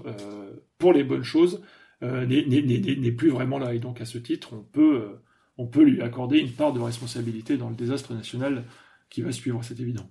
[0.78, 1.64] pour les bonnes choses
[2.02, 3.74] n'est plus vraiment là.
[3.74, 5.18] Et donc, à ce titre, on peut,
[5.58, 8.64] on peut lui accorder une part de responsabilité dans le désastre national
[9.10, 10.10] qui va suivre, c'est évident.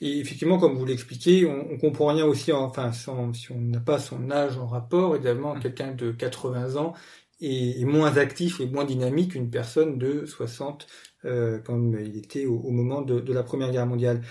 [0.00, 3.98] Et effectivement, comme vous l'expliquez, on, on comprend rien aussi, enfin, si on n'a pas
[3.98, 5.60] son âge en rapport, évidemment, mmh.
[5.60, 6.94] quelqu'un de 80 ans
[7.40, 10.86] est, moins actif et moins dynamique qu'une personne de 60,
[11.24, 14.22] euh, comme il était au, moment de, de, la Première Guerre mondiale.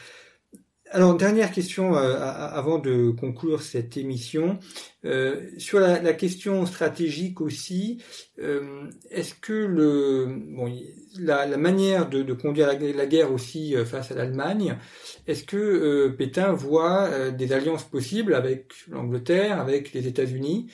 [0.94, 4.60] Alors, dernière question euh, avant de conclure cette émission.
[5.06, 7.98] Euh, sur la, question stratégique aussi,
[8.38, 10.72] euh, est-ce que le, bon,
[11.18, 14.78] la, manière de, conduire la, la, guerre aussi face à l'Allemagne,
[15.26, 20.68] est-ce que Pétain voit des alliances possibles avec l'Angleterre, avec les États-Unis,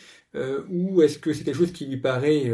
[0.69, 2.51] ou est-ce que c'est quelque chose qui lui paraît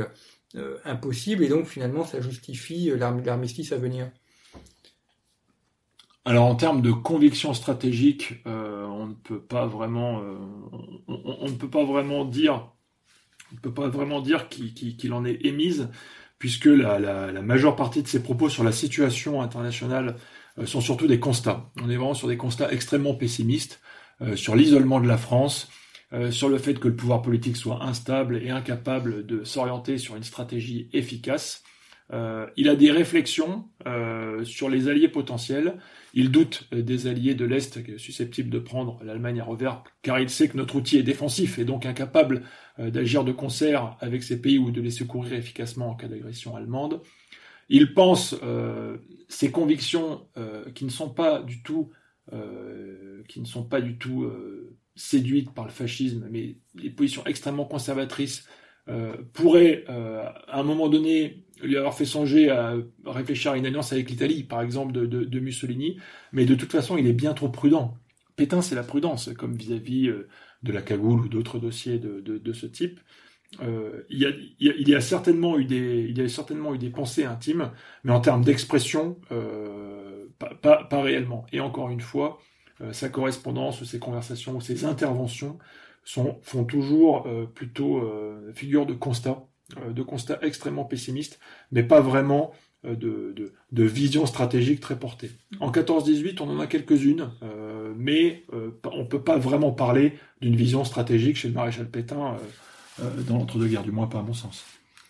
[0.84, 4.12] impossible et donc finalement ça justifie l'armistice à venir?
[6.26, 10.40] Alors en termes de conviction stratégique, euh, on ne peut pas vraiment, euh,
[11.08, 12.72] on, ne peut pas vraiment dire,
[14.50, 15.90] qu'il en est émise,
[16.40, 20.16] puisque la, la, majeure partie de ses propos sur la situation internationale
[20.58, 21.70] euh, sont surtout des constats.
[21.80, 23.80] On est vraiment sur des constats extrêmement pessimistes
[24.36, 25.68] sur l'isolement de la France,
[26.32, 30.24] sur le fait que le pouvoir politique soit instable et incapable de s'orienter sur une
[30.24, 31.64] stratégie efficace.
[32.12, 33.68] Il a des réflexions
[34.44, 35.78] sur les alliés potentiels
[36.16, 40.30] il doute euh, des alliés de l'Est susceptibles de prendre l'Allemagne à revers, car il
[40.30, 42.44] sait que notre outil est défensif et donc incapable
[42.80, 46.56] euh, d'agir de concert avec ces pays ou de les secourir efficacement en cas d'agression
[46.56, 47.02] allemande.
[47.68, 48.98] Il pense euh,
[49.28, 50.28] ses convictions
[50.76, 51.90] qui ne sont pas du tout,
[53.28, 54.32] qui ne sont pas du tout
[54.96, 58.48] séduites par le fascisme, mais les positions extrêmement conservatrices
[59.34, 62.76] pourraient à un moment donné lui avoir fait songer à
[63.06, 66.00] réfléchir à une alliance avec l'Italie, par exemple, de, Mussolini,
[66.32, 67.98] mais de toute façon, il est bien trop prudent.
[68.36, 70.28] Pétain, c'est la prudence, comme vis-à-vis euh,
[70.64, 73.00] de la cagoule ou d'autres dossiers de, ce type.
[73.62, 74.20] Euh, il,
[74.60, 77.72] y a, certainement eu des, il y a certainement eu des pensées intimes,
[78.04, 80.26] mais en termes d'expression, euh,
[80.62, 81.46] pas, réellement.
[81.54, 82.40] Et encore une fois,
[82.92, 85.58] sa correspondance, ses conversations, ses interventions
[86.04, 88.04] font toujours plutôt
[88.54, 89.48] figure de constat
[89.90, 91.40] de constats extrêmement pessimistes,
[91.72, 92.52] mais pas vraiment
[92.86, 95.32] euh, de, de, vision stratégique très portée.
[95.60, 98.44] En 14-18, on en a quelques-unes, euh, mais
[98.84, 102.38] on ne peut pas vraiment parler d'une vision stratégique chez le maréchal Pétain
[103.28, 104.64] dans l'entre-deux-guerres, du moins pas à mon sens.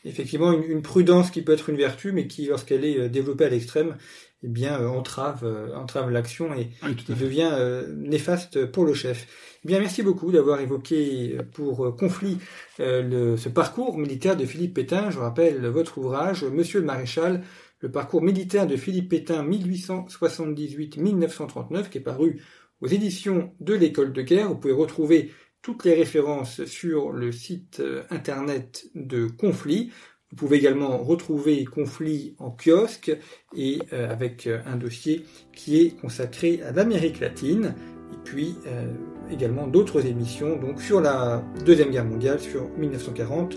[0.05, 3.97] Effectivement, une, prudence qui peut être une vertu, mais qui, lorsqu'elle est développée à l'extrême,
[4.43, 5.45] eh bien, entrave,
[5.75, 6.69] entrave l'action et,
[7.09, 9.27] devient néfaste pour le chef.
[9.65, 12.37] Bien, merci beaucoup d'avoir évoqué pour conflit
[12.77, 15.09] le, ce parcours militaire de Philippe Pétain.
[15.09, 17.43] Je rappelle votre ouvrage, Monsieur le Maréchal,
[17.79, 22.43] le parcours militaire de Philippe Pétain 1878-1939, qui est paru
[22.79, 24.49] aux éditions de l'École de guerre.
[24.49, 25.31] Vous pouvez retrouver
[25.63, 29.91] toutes les références sur le site internet de Conflit.
[30.29, 33.17] Vous pouvez également retrouver Conflit en kiosque
[33.55, 37.73] et avec un dossier qui est consacré à l'Amérique latine
[38.13, 38.85] et puis euh,
[39.31, 43.55] également d'autres émissions donc sur la Deuxième Guerre mondiale, sur 1940,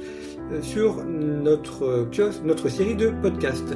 [0.52, 2.08] euh, sur notre,
[2.44, 3.74] notre série de podcasts.